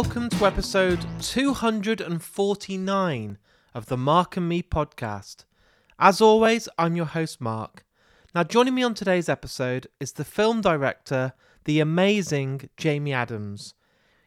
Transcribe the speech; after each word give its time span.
Welcome 0.00 0.30
to 0.30 0.46
episode 0.46 1.04
249 1.20 3.38
of 3.74 3.86
the 3.86 3.96
Mark 3.96 4.36
and 4.36 4.48
Me 4.48 4.62
podcast. 4.62 5.44
As 5.98 6.20
always, 6.20 6.68
I'm 6.78 6.94
your 6.94 7.06
host, 7.06 7.40
Mark. 7.40 7.84
Now, 8.32 8.44
joining 8.44 8.76
me 8.76 8.84
on 8.84 8.94
today's 8.94 9.28
episode 9.28 9.88
is 9.98 10.12
the 10.12 10.24
film 10.24 10.60
director, 10.60 11.32
the 11.64 11.80
amazing 11.80 12.70
Jamie 12.76 13.12
Adams. 13.12 13.74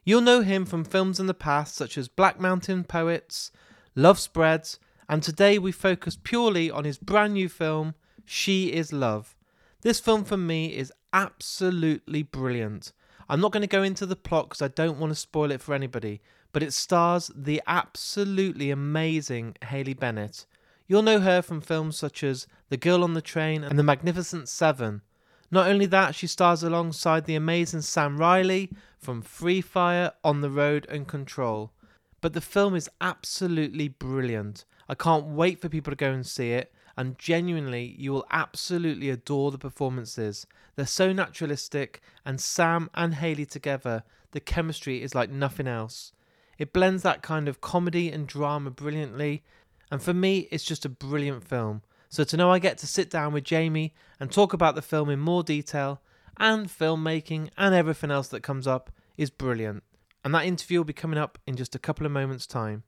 You'll 0.04 0.20
know 0.20 0.42
him 0.42 0.66
from 0.66 0.84
films 0.84 1.22
in 1.22 1.28
the 1.28 1.34
past 1.34 1.76
such 1.76 1.98
as 1.98 2.10
Black 2.10 2.38
Mountain 2.38 2.84
Poets, 2.84 3.54
Love 3.96 4.20
Spreads, 4.20 4.78
and 5.08 5.24
today 5.24 5.58
we 5.58 5.72
focus 5.72 6.18
purely 6.22 6.70
on 6.70 6.84
his 6.84 6.98
brand 6.98 7.36
new 7.36 7.48
film, 7.48 7.96
She 8.26 8.74
Is 8.74 8.92
Love. 8.92 9.38
This 9.84 10.02
film 10.02 10.26
for 10.26 10.36
me 10.36 10.76
is 10.76 10.92
absolutely 11.14 12.24
brilliant. 12.24 12.92
I'm 13.32 13.40
not 13.40 13.54
going 13.54 13.62
to 13.62 13.68
go 13.68 13.82
into 13.82 14.06
the 14.06 14.18
plot 14.18 14.50
because 14.50 14.62
I 14.62 14.68
don't 14.68 15.00
want 15.00 15.12
to 15.12 15.16
spoil 15.16 15.52
it 15.52 15.62
for 15.62 15.74
anybody, 15.74 16.20
but 16.52 16.62
it 16.62 16.74
stars 16.74 17.32
the 17.34 17.62
absolutely 17.66 18.72
amazing 18.72 19.56
Haley 19.64 19.94
Bennett. 19.94 20.46
You'll 20.86 21.02
know 21.02 21.22
her 21.22 21.42
from 21.42 21.62
films 21.62 21.96
such 21.96 22.26
as 22.26 22.46
The 22.68 22.76
Girl 22.76 23.06
on 23.06 23.14
the 23.14 23.22
Train 23.22 23.64
and 23.64 23.80
The 23.80 23.84
Magnificent 23.84 24.50
Seven. 24.50 25.02
Not 25.50 25.70
only 25.70 25.86
that, 25.86 26.14
she 26.14 26.28
stars 26.28 26.62
alongside 26.62 27.24
the 27.24 27.36
amazing 27.36 27.84
Sam 27.84 28.18
Riley 28.18 28.70
from 28.98 29.22
Free 29.22 29.62
Fire, 29.62 30.12
On 30.26 30.42
the 30.42 30.50
Road, 30.50 30.86
and 30.90 31.08
Control. 31.08 31.72
But 32.20 32.34
the 32.34 32.42
film 32.42 32.76
is 32.76 32.90
absolutely 33.00 33.88
brilliant. 33.88 34.66
I 34.90 34.96
can't 34.96 35.28
wait 35.28 35.62
for 35.62 35.70
people 35.70 35.92
to 35.92 35.96
go 35.96 36.12
and 36.12 36.28
see 36.28 36.52
it 36.52 36.74
and 36.98 37.18
genuinely 37.18 37.96
you 37.98 38.12
will 38.12 38.26
absolutely 38.32 39.10
adore 39.10 39.52
the 39.52 39.58
performances. 39.58 40.46
They're 40.76 40.86
so 40.86 41.12
naturalistic, 41.12 42.02
and 42.26 42.40
Sam 42.40 42.90
and 42.94 43.16
Haley 43.16 43.46
together, 43.46 44.04
the 44.32 44.40
chemistry 44.40 45.02
is 45.02 45.16
like 45.16 45.30
nothing 45.30 45.68
else. 45.68 46.14
It 46.58 46.74
blends 46.74 47.04
that 47.04 47.22
kind 47.22 47.48
of 47.48 47.62
comedy 47.62 48.12
and 48.12 48.28
drama 48.28 48.70
brilliantly, 48.72 49.44
and 49.90 50.02
for 50.02 50.14
me, 50.14 50.48
it's 50.52 50.64
just 50.64 50.86
a 50.86 50.90
brilliant 50.90 51.44
film. 51.44 51.82
So 52.10 52.24
to 52.24 52.38
know 52.38 52.52
I 52.52 52.60
get 52.60 52.78
to 52.80 52.88
sit 52.88 53.10
down 53.10 53.34
with 53.34 53.44
Jamie 53.44 53.94
and 54.20 54.32
talk 54.32 54.54
about 54.54 54.76
the 54.76 54.82
film 54.82 55.10
in 55.10 55.20
more 55.20 55.44
detail, 55.44 56.02
and 56.38 56.68
filmmaking 56.68 57.50
and 57.58 57.76
everything 57.76 58.12
else 58.12 58.28
that 58.30 58.44
comes 58.44 58.68
up, 58.68 58.92
is 59.18 59.30
brilliant. 59.30 59.84
And 60.24 60.34
that 60.36 60.46
interview 60.46 60.80
will 60.80 60.86
be 60.86 60.94
coming 60.94 61.20
up 61.20 61.38
in 61.48 61.56
just 61.56 61.76
a 61.76 61.80
couple 61.80 62.06
of 62.06 62.12
moments' 62.12 62.48
time. 62.48 62.84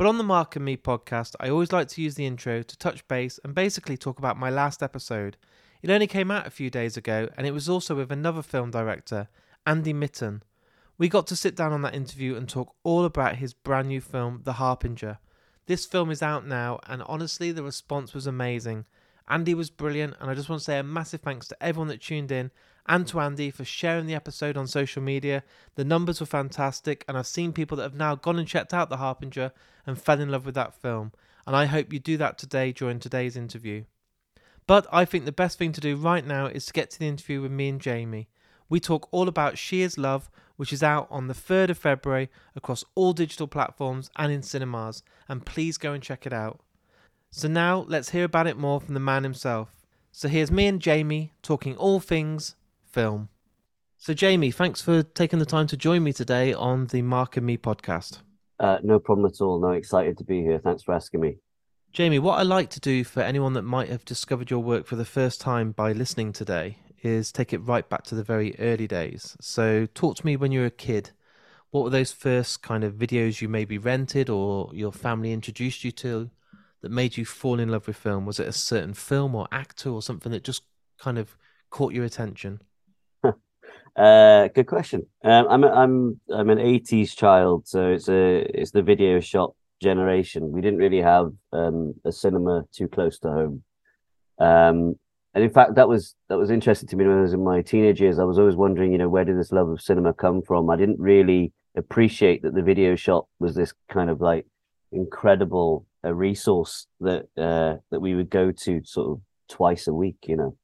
But 0.00 0.06
on 0.06 0.16
the 0.16 0.24
Mark 0.24 0.56
and 0.56 0.64
Me 0.64 0.78
podcast, 0.78 1.36
I 1.40 1.50
always 1.50 1.72
like 1.72 1.88
to 1.88 2.00
use 2.00 2.14
the 2.14 2.24
intro 2.24 2.62
to 2.62 2.78
touch 2.78 3.06
base 3.06 3.38
and 3.44 3.54
basically 3.54 3.98
talk 3.98 4.18
about 4.18 4.38
my 4.38 4.48
last 4.48 4.82
episode. 4.82 5.36
It 5.82 5.90
only 5.90 6.06
came 6.06 6.30
out 6.30 6.46
a 6.46 6.50
few 6.50 6.70
days 6.70 6.96
ago, 6.96 7.28
and 7.36 7.46
it 7.46 7.50
was 7.50 7.68
also 7.68 7.94
with 7.94 8.10
another 8.10 8.40
film 8.40 8.70
director, 8.70 9.28
Andy 9.66 9.92
Mitton. 9.92 10.42
We 10.96 11.10
got 11.10 11.26
to 11.26 11.36
sit 11.36 11.54
down 11.54 11.74
on 11.74 11.82
that 11.82 11.94
interview 11.94 12.34
and 12.34 12.48
talk 12.48 12.74
all 12.82 13.04
about 13.04 13.36
his 13.36 13.52
brand 13.52 13.88
new 13.88 14.00
film, 14.00 14.40
The 14.44 14.54
Harbinger. 14.54 15.18
This 15.66 15.84
film 15.84 16.10
is 16.10 16.22
out 16.22 16.46
now, 16.46 16.80
and 16.86 17.02
honestly, 17.02 17.52
the 17.52 17.62
response 17.62 18.14
was 18.14 18.26
amazing. 18.26 18.86
Andy 19.30 19.54
was 19.54 19.70
brilliant, 19.70 20.16
and 20.20 20.28
I 20.28 20.34
just 20.34 20.48
want 20.48 20.60
to 20.60 20.64
say 20.64 20.78
a 20.78 20.82
massive 20.82 21.20
thanks 21.20 21.46
to 21.48 21.62
everyone 21.62 21.86
that 21.88 22.02
tuned 22.02 22.32
in 22.32 22.50
and 22.86 23.06
to 23.06 23.20
Andy 23.20 23.50
for 23.50 23.64
sharing 23.64 24.06
the 24.06 24.14
episode 24.14 24.56
on 24.56 24.66
social 24.66 25.00
media. 25.00 25.44
The 25.76 25.84
numbers 25.84 26.18
were 26.18 26.26
fantastic, 26.26 27.04
and 27.06 27.16
I've 27.16 27.28
seen 27.28 27.52
people 27.52 27.76
that 27.76 27.84
have 27.84 27.94
now 27.94 28.16
gone 28.16 28.40
and 28.40 28.48
checked 28.48 28.74
out 28.74 28.90
The 28.90 28.96
Harbinger 28.96 29.52
and 29.86 30.00
fell 30.00 30.20
in 30.20 30.30
love 30.30 30.44
with 30.44 30.56
that 30.56 30.74
film. 30.74 31.12
And 31.46 31.54
I 31.54 31.66
hope 31.66 31.92
you 31.92 32.00
do 32.00 32.16
that 32.16 32.38
today 32.38 32.72
during 32.72 32.98
today's 32.98 33.36
interview. 33.36 33.84
But 34.66 34.88
I 34.92 35.04
think 35.04 35.24
the 35.24 35.32
best 35.32 35.58
thing 35.58 35.70
to 35.72 35.80
do 35.80 35.94
right 35.94 36.26
now 36.26 36.46
is 36.46 36.66
to 36.66 36.72
get 36.72 36.90
to 36.90 36.98
the 36.98 37.08
interview 37.08 37.40
with 37.40 37.52
me 37.52 37.68
and 37.68 37.80
Jamie. 37.80 38.28
We 38.68 38.80
talk 38.80 39.08
all 39.12 39.28
about 39.28 39.58
She 39.58 39.82
Is 39.82 39.96
Love, 39.96 40.28
which 40.56 40.72
is 40.72 40.82
out 40.82 41.06
on 41.08 41.28
the 41.28 41.34
3rd 41.34 41.70
of 41.70 41.78
February 41.78 42.30
across 42.56 42.84
all 42.96 43.12
digital 43.12 43.46
platforms 43.46 44.10
and 44.16 44.32
in 44.32 44.42
cinemas. 44.42 45.04
And 45.28 45.46
please 45.46 45.78
go 45.78 45.92
and 45.92 46.02
check 46.02 46.26
it 46.26 46.32
out. 46.32 46.60
So 47.30 47.46
now 47.46 47.84
let's 47.88 48.10
hear 48.10 48.24
about 48.24 48.48
it 48.48 48.56
more 48.56 48.80
from 48.80 48.94
the 48.94 49.00
man 49.00 49.22
himself. 49.22 49.68
So 50.10 50.28
here's 50.28 50.50
me 50.50 50.66
and 50.66 50.80
Jamie 50.80 51.32
talking 51.42 51.76
all 51.76 52.00
things 52.00 52.56
film. 52.84 53.28
So, 54.02 54.14
Jamie, 54.14 54.50
thanks 54.50 54.80
for 54.80 55.02
taking 55.02 55.38
the 55.40 55.46
time 55.46 55.66
to 55.66 55.76
join 55.76 56.02
me 56.02 56.14
today 56.14 56.54
on 56.54 56.86
the 56.86 57.02
Mark 57.02 57.36
and 57.36 57.44
Me 57.44 57.58
podcast. 57.58 58.20
Uh, 58.58 58.78
no 58.82 58.98
problem 58.98 59.30
at 59.30 59.42
all. 59.42 59.60
No, 59.60 59.72
excited 59.72 60.16
to 60.18 60.24
be 60.24 60.40
here. 60.40 60.58
Thanks 60.58 60.82
for 60.82 60.94
asking 60.94 61.20
me. 61.20 61.36
Jamie, 61.92 62.18
what 62.18 62.38
I 62.38 62.42
like 62.42 62.70
to 62.70 62.80
do 62.80 63.04
for 63.04 63.20
anyone 63.20 63.52
that 63.52 63.62
might 63.62 63.90
have 63.90 64.06
discovered 64.06 64.50
your 64.50 64.62
work 64.62 64.86
for 64.86 64.96
the 64.96 65.04
first 65.04 65.38
time 65.40 65.72
by 65.72 65.92
listening 65.92 66.32
today 66.32 66.78
is 67.02 67.30
take 67.30 67.52
it 67.52 67.58
right 67.58 67.86
back 67.90 68.04
to 68.04 68.14
the 68.14 68.24
very 68.24 68.58
early 68.58 68.86
days. 68.86 69.36
So, 69.40 69.86
talk 69.86 70.16
to 70.16 70.26
me 70.26 70.34
when 70.36 70.50
you 70.50 70.60
were 70.60 70.66
a 70.66 70.70
kid. 70.70 71.10
What 71.70 71.84
were 71.84 71.90
those 71.90 72.10
first 72.10 72.62
kind 72.62 72.82
of 72.82 72.94
videos 72.94 73.42
you 73.42 73.50
maybe 73.50 73.76
rented 73.76 74.30
or 74.30 74.70
your 74.72 74.92
family 74.92 75.32
introduced 75.32 75.84
you 75.84 75.92
to 75.92 76.30
that 76.82 76.90
made 76.90 77.16
you 77.16 77.24
fall 77.24 77.60
in 77.60 77.68
love 77.68 77.86
with 77.86 77.96
film? 77.96 78.26
Was 78.26 78.40
it 78.40 78.48
a 78.48 78.52
certain 78.52 78.94
film 78.94 79.34
or 79.34 79.46
actor 79.52 79.90
or 79.90 80.02
something 80.02 80.32
that 80.32 80.44
just 80.44 80.62
kind 80.98 81.18
of 81.18 81.36
caught 81.70 81.92
your 81.92 82.04
attention? 82.04 82.60
Uh, 83.96 84.48
good 84.54 84.68
question. 84.68 85.04
Um, 85.24 85.46
I'm 85.50 85.64
a, 85.64 85.68
I'm 85.68 86.20
I'm 86.32 86.48
an 86.48 86.58
'80s 86.58 87.14
child, 87.14 87.66
so 87.66 87.90
it's 87.90 88.08
a 88.08 88.46
it's 88.54 88.70
the 88.70 88.82
video 88.82 89.18
shop 89.18 89.56
generation. 89.82 90.52
We 90.52 90.60
didn't 90.60 90.78
really 90.78 91.02
have 91.02 91.32
um, 91.52 91.94
a 92.04 92.12
cinema 92.12 92.64
too 92.72 92.86
close 92.86 93.18
to 93.18 93.28
home, 93.28 93.64
um, 94.38 94.94
and 95.34 95.44
in 95.44 95.50
fact, 95.50 95.74
that 95.74 95.88
was 95.88 96.14
that 96.28 96.38
was 96.38 96.50
interesting 96.50 96.88
to 96.88 96.96
me 96.96 97.06
when 97.06 97.18
I 97.18 97.22
was 97.22 97.32
in 97.32 97.44
my 97.44 97.62
teenage 97.62 98.00
years. 98.00 98.18
I 98.18 98.24
was 98.24 98.38
always 98.38 98.56
wondering, 98.56 98.92
you 98.92 98.98
know, 98.98 99.08
where 99.08 99.24
did 99.24 99.38
this 99.38 99.52
love 99.52 99.68
of 99.68 99.80
cinema 99.80 100.14
come 100.14 100.42
from? 100.42 100.70
I 100.70 100.76
didn't 100.76 101.00
really 101.00 101.52
appreciate 101.76 102.42
that 102.42 102.54
the 102.54 102.62
video 102.62 102.96
shop 102.96 103.28
was 103.38 103.54
this 103.54 103.72
kind 103.88 104.08
of 104.08 104.20
like 104.20 104.46
incredible 104.92 105.86
a 106.02 106.14
resource 106.14 106.86
that 107.00 107.26
uh, 107.36 107.76
that 107.90 108.00
we 108.00 108.14
would 108.14 108.30
go 108.30 108.52
to 108.52 108.80
sort 108.84 109.10
of 109.10 109.20
twice 109.48 109.86
a 109.86 109.94
week, 109.94 110.16
you 110.26 110.36
know. 110.36 110.56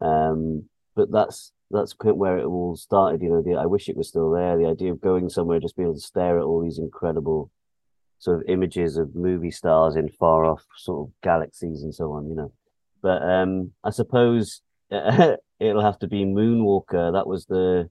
Um, 0.00 0.68
but 0.94 1.10
that's 1.10 1.52
that's 1.70 1.94
where 2.00 2.38
it 2.38 2.44
all 2.44 2.76
started. 2.76 3.22
You 3.22 3.30
know, 3.30 3.42
the, 3.42 3.54
I 3.54 3.66
wish 3.66 3.88
it 3.88 3.96
was 3.96 4.08
still 4.08 4.30
there. 4.30 4.56
The 4.56 4.66
idea 4.66 4.92
of 4.92 5.00
going 5.00 5.28
somewhere, 5.28 5.60
just 5.60 5.76
being 5.76 5.88
able 5.88 5.94
to 5.94 6.00
stare 6.00 6.38
at 6.38 6.44
all 6.44 6.62
these 6.62 6.78
incredible 6.78 7.50
sort 8.18 8.38
of 8.38 8.48
images 8.48 8.96
of 8.96 9.14
movie 9.14 9.50
stars 9.50 9.96
in 9.96 10.08
far 10.08 10.44
off 10.44 10.64
sort 10.76 11.08
of 11.08 11.12
galaxies 11.22 11.82
and 11.82 11.94
so 11.94 12.12
on. 12.12 12.28
You 12.28 12.34
know, 12.36 12.52
but 13.02 13.22
um, 13.22 13.72
I 13.84 13.90
suppose 13.90 14.62
it'll 14.90 15.82
have 15.82 15.98
to 16.00 16.08
be 16.08 16.24
Moonwalker. 16.24 17.12
That 17.12 17.26
was 17.26 17.46
the 17.46 17.90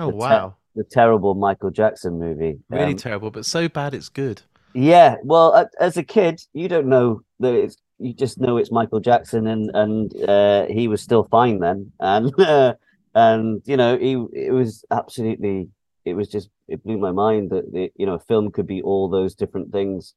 oh 0.00 0.10
the 0.10 0.16
wow 0.16 0.56
the 0.78 0.84
terrible 0.84 1.34
Michael 1.34 1.70
Jackson 1.70 2.18
movie. 2.18 2.58
Really 2.70 2.92
um, 2.92 2.96
terrible, 2.96 3.30
but 3.30 3.44
so 3.44 3.68
bad 3.68 3.94
it's 3.94 4.08
good. 4.08 4.42
Yeah, 4.80 5.16
well, 5.24 5.68
as 5.80 5.96
a 5.96 6.04
kid, 6.04 6.40
you 6.52 6.68
don't 6.68 6.86
know 6.86 7.22
that 7.40 7.52
it's 7.52 7.78
you 7.98 8.14
just 8.14 8.38
know 8.38 8.58
it's 8.58 8.70
Michael 8.70 9.00
Jackson, 9.00 9.48
and 9.48 9.72
and 9.74 10.14
uh, 10.22 10.66
he 10.66 10.86
was 10.86 11.02
still 11.02 11.24
fine 11.24 11.58
then, 11.58 11.90
and 11.98 12.32
uh, 12.38 12.74
and 13.14 13.60
you 13.66 13.76
know 13.76 13.98
he 13.98 14.12
it 14.32 14.52
was 14.52 14.84
absolutely 14.92 15.68
it 16.04 16.14
was 16.14 16.28
just 16.28 16.48
it 16.68 16.84
blew 16.84 16.96
my 16.96 17.10
mind 17.10 17.50
that 17.50 17.72
the, 17.72 17.90
you 17.96 18.06
know 18.06 18.14
a 18.14 18.20
film 18.20 18.52
could 18.52 18.68
be 18.68 18.80
all 18.80 19.08
those 19.08 19.34
different 19.34 19.72
things. 19.72 20.14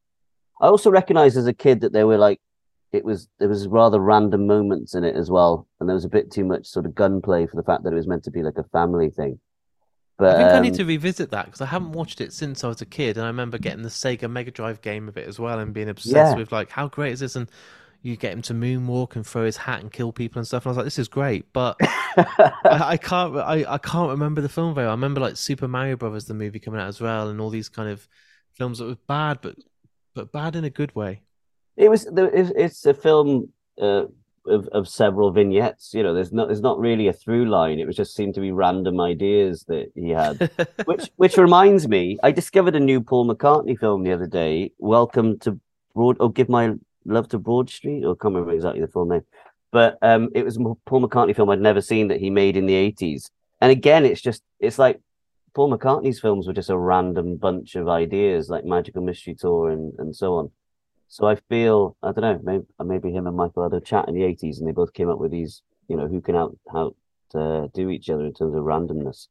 I 0.62 0.68
also 0.68 0.92
recognized 0.92 1.38
as 1.38 1.48
a 1.48 1.54
kid 1.54 1.82
that 1.82 1.92
there 1.92 2.06
were 2.06 2.20
like 2.20 2.40
it 2.92 3.04
was 3.04 3.30
there 3.40 3.50
was 3.50 3.68
rather 3.68 4.00
random 4.00 4.46
moments 4.46 4.94
in 4.94 5.04
it 5.04 5.16
as 5.16 5.32
well. 5.32 5.68
And 5.80 5.90
there 5.90 5.96
was 5.96 6.06
a 6.06 6.10
bit 6.10 6.30
too 6.30 6.46
much 6.46 6.68
sort 6.68 6.86
of 6.86 6.94
gunplay 6.94 7.48
for 7.48 7.56
the 7.56 7.64
fact 7.64 7.84
that 7.84 7.94
it 7.94 7.96
was 7.96 8.08
meant 8.08 8.26
to 8.26 8.32
be 8.32 8.44
like 8.44 8.60
a 8.60 8.64
family 8.66 9.10
thing 9.10 9.40
but, 10.22 10.36
I 10.36 10.38
think 10.38 10.50
um, 10.52 10.56
I 10.56 10.60
need 10.60 10.74
um, 10.74 10.78
to 10.78 10.86
revisit 10.86 11.32
that 11.32 11.46
because 11.46 11.62
I 11.62 11.66
haven't 11.66 11.94
watched 11.94 12.22
it 12.22 12.32
since 12.32 12.64
I 12.64 12.68
was 12.68 12.80
a 12.82 12.86
kid, 12.86 13.18
and 13.18 13.26
I 13.26 13.28
remember 13.28 13.58
getting 13.58 13.82
the 13.82 13.90
Sega 13.90 14.30
Mega 14.30 14.52
Drive 14.52 14.82
game 14.82 15.08
of 15.08 15.18
it 15.18 15.28
as 15.28 15.40
well, 15.40 15.58
and 15.58 15.74
being 15.74 15.90
obsessed 15.90 16.14
yeah. 16.14 16.36
with 16.36 16.52
like 16.52 16.70
how 16.70 16.88
great 16.88 17.14
is 17.14 17.22
this, 17.22 17.36
and 17.36 17.50
you 18.04 18.16
get 18.16 18.34
him 18.34 18.44
to 18.44 18.54
moonwalk 18.54 19.16
and 19.16 19.26
throw 19.26 19.46
his 19.46 19.58
hat 19.58 19.82
and 19.82 19.92
kill 19.92 20.12
people 20.12 20.40
and 20.40 20.48
stuff. 20.48 20.64
And 20.66 20.70
I 20.70 20.72
was 20.72 20.78
like, 20.78 20.86
this 20.86 21.00
is 21.00 21.08
great, 21.08 21.52
but 21.54 21.76
I, 21.82 22.52
I, 22.66 22.98
can't 22.98 23.36
I, 23.38 23.66
I 23.68 23.78
can't 23.80 24.12
remember 24.12 24.42
the 24.42 24.50
film 24.50 24.76
very 24.76 24.86
well. 24.86 24.92
I 24.92 24.96
remember 24.96 25.22
like 25.22 25.38
Super 25.38 25.68
Mario 25.68 25.96
Brothers, 25.96 26.26
the 26.26 26.34
movie 26.36 26.60
coming 26.60 26.80
out 26.80 26.88
as 26.88 27.02
well, 27.02 27.30
and 27.30 27.42
all 27.42 27.50
these 27.50 27.70
kind 27.70 27.90
of 27.90 28.08
films 28.54 28.78
that 28.78 28.86
were 28.86 28.98
bad, 29.08 29.40
but 29.42 29.56
but 30.14 30.32
bad 30.32 30.56
in 30.56 30.66
a 30.66 30.70
good 30.70 30.96
way. 30.96 31.22
It 31.78 31.90
was 31.90 32.08
it's 32.16 32.86
a 32.86 32.94
film 32.94 33.52
uh, 33.82 34.04
of 34.46 34.68
of 34.70 34.88
several 34.88 35.32
vignettes. 35.32 35.94
You 35.94 36.04
know, 36.04 36.14
there's 36.14 36.32
not 36.32 36.48
there's 36.48 36.62
not 36.62 36.80
really 36.80 37.08
a 37.08 37.14
through 37.14 37.50
line. 37.50 37.80
It 37.80 37.88
was 37.88 37.96
just 37.96 38.16
seemed 38.16 38.36
to 38.36 38.42
be 38.42 38.52
random 38.52 39.00
ideas 39.00 39.64
that 39.68 39.92
he 39.96 40.10
had. 40.10 40.52
which 40.86 41.10
which 41.18 41.38
reminds 41.38 41.88
me, 41.88 42.18
I 42.24 42.32
discovered 42.32 42.76
a 42.76 42.80
new 42.80 43.02
Paul 43.02 43.28
McCartney 43.28 43.78
film 43.80 44.04
the 44.04 44.14
other 44.14 44.28
day. 44.28 44.72
Welcome 44.78 45.40
to 45.40 45.60
Broad 45.94 46.18
or 46.20 46.32
Give 46.32 46.50
My 46.50 46.74
Love 47.06 47.30
to 47.30 47.40
Broad 47.40 47.70
Street, 47.70 48.04
or 48.04 48.12
I 48.12 48.16
can't 48.22 48.34
remember 48.34 48.54
exactly 48.54 48.82
the 48.82 48.88
full 48.88 49.06
name, 49.06 49.24
but 49.72 49.98
um, 50.02 50.30
it 50.34 50.44
was 50.44 50.58
a 50.58 50.60
Paul 50.86 51.08
McCartney 51.08 51.36
film 51.36 51.50
I'd 51.50 51.60
never 51.60 51.82
seen 51.82 52.08
that 52.10 52.20
he 52.20 52.30
made 52.30 52.58
in 52.58 52.66
the 52.66 52.76
eighties. 52.76 53.30
And 53.60 53.72
again, 53.72 54.06
it's 54.06 54.22
just 54.22 54.42
it's 54.60 54.80
like 54.80 55.00
Paul 55.54 55.76
McCartney's 55.76 56.20
films 56.20 56.48
were 56.48 56.54
just 56.54 56.70
a 56.70 56.78
random 56.78 57.38
bunch 57.38 57.76
of 57.76 57.88
ideas, 57.88 58.50
like 58.50 58.66
Magical 58.66 59.04
Mystery 59.04 59.36
Tour 59.36 59.70
and 59.70 59.94
and 60.00 60.16
so 60.16 60.36
on. 60.36 60.52
So 61.12 61.28
I 61.28 61.36
feel 61.36 61.98
I 62.02 62.14
don't 62.14 62.22
know, 62.22 62.40
maybe 62.42 62.64
maybe 62.82 63.12
him 63.12 63.28
and 63.28 63.36
Michael 63.36 63.64
had 63.64 63.74
a 63.74 63.82
chat 63.82 64.08
in 64.08 64.16
the 64.16 64.24
eighties, 64.24 64.60
and 64.60 64.68
they 64.68 64.72
both 64.72 64.94
came 64.94 65.10
up 65.10 65.20
with 65.20 65.30
these, 65.30 65.62
you 65.90 65.98
know, 65.98 66.08
who 66.08 66.22
can 66.22 66.38
out 66.38 66.58
how 66.72 66.96
to 67.32 67.70
do 67.74 67.90
each 67.90 68.10
other 68.10 68.26
in 68.26 68.34
terms 68.34 68.56
of 68.56 68.64
randomness. 68.64 69.28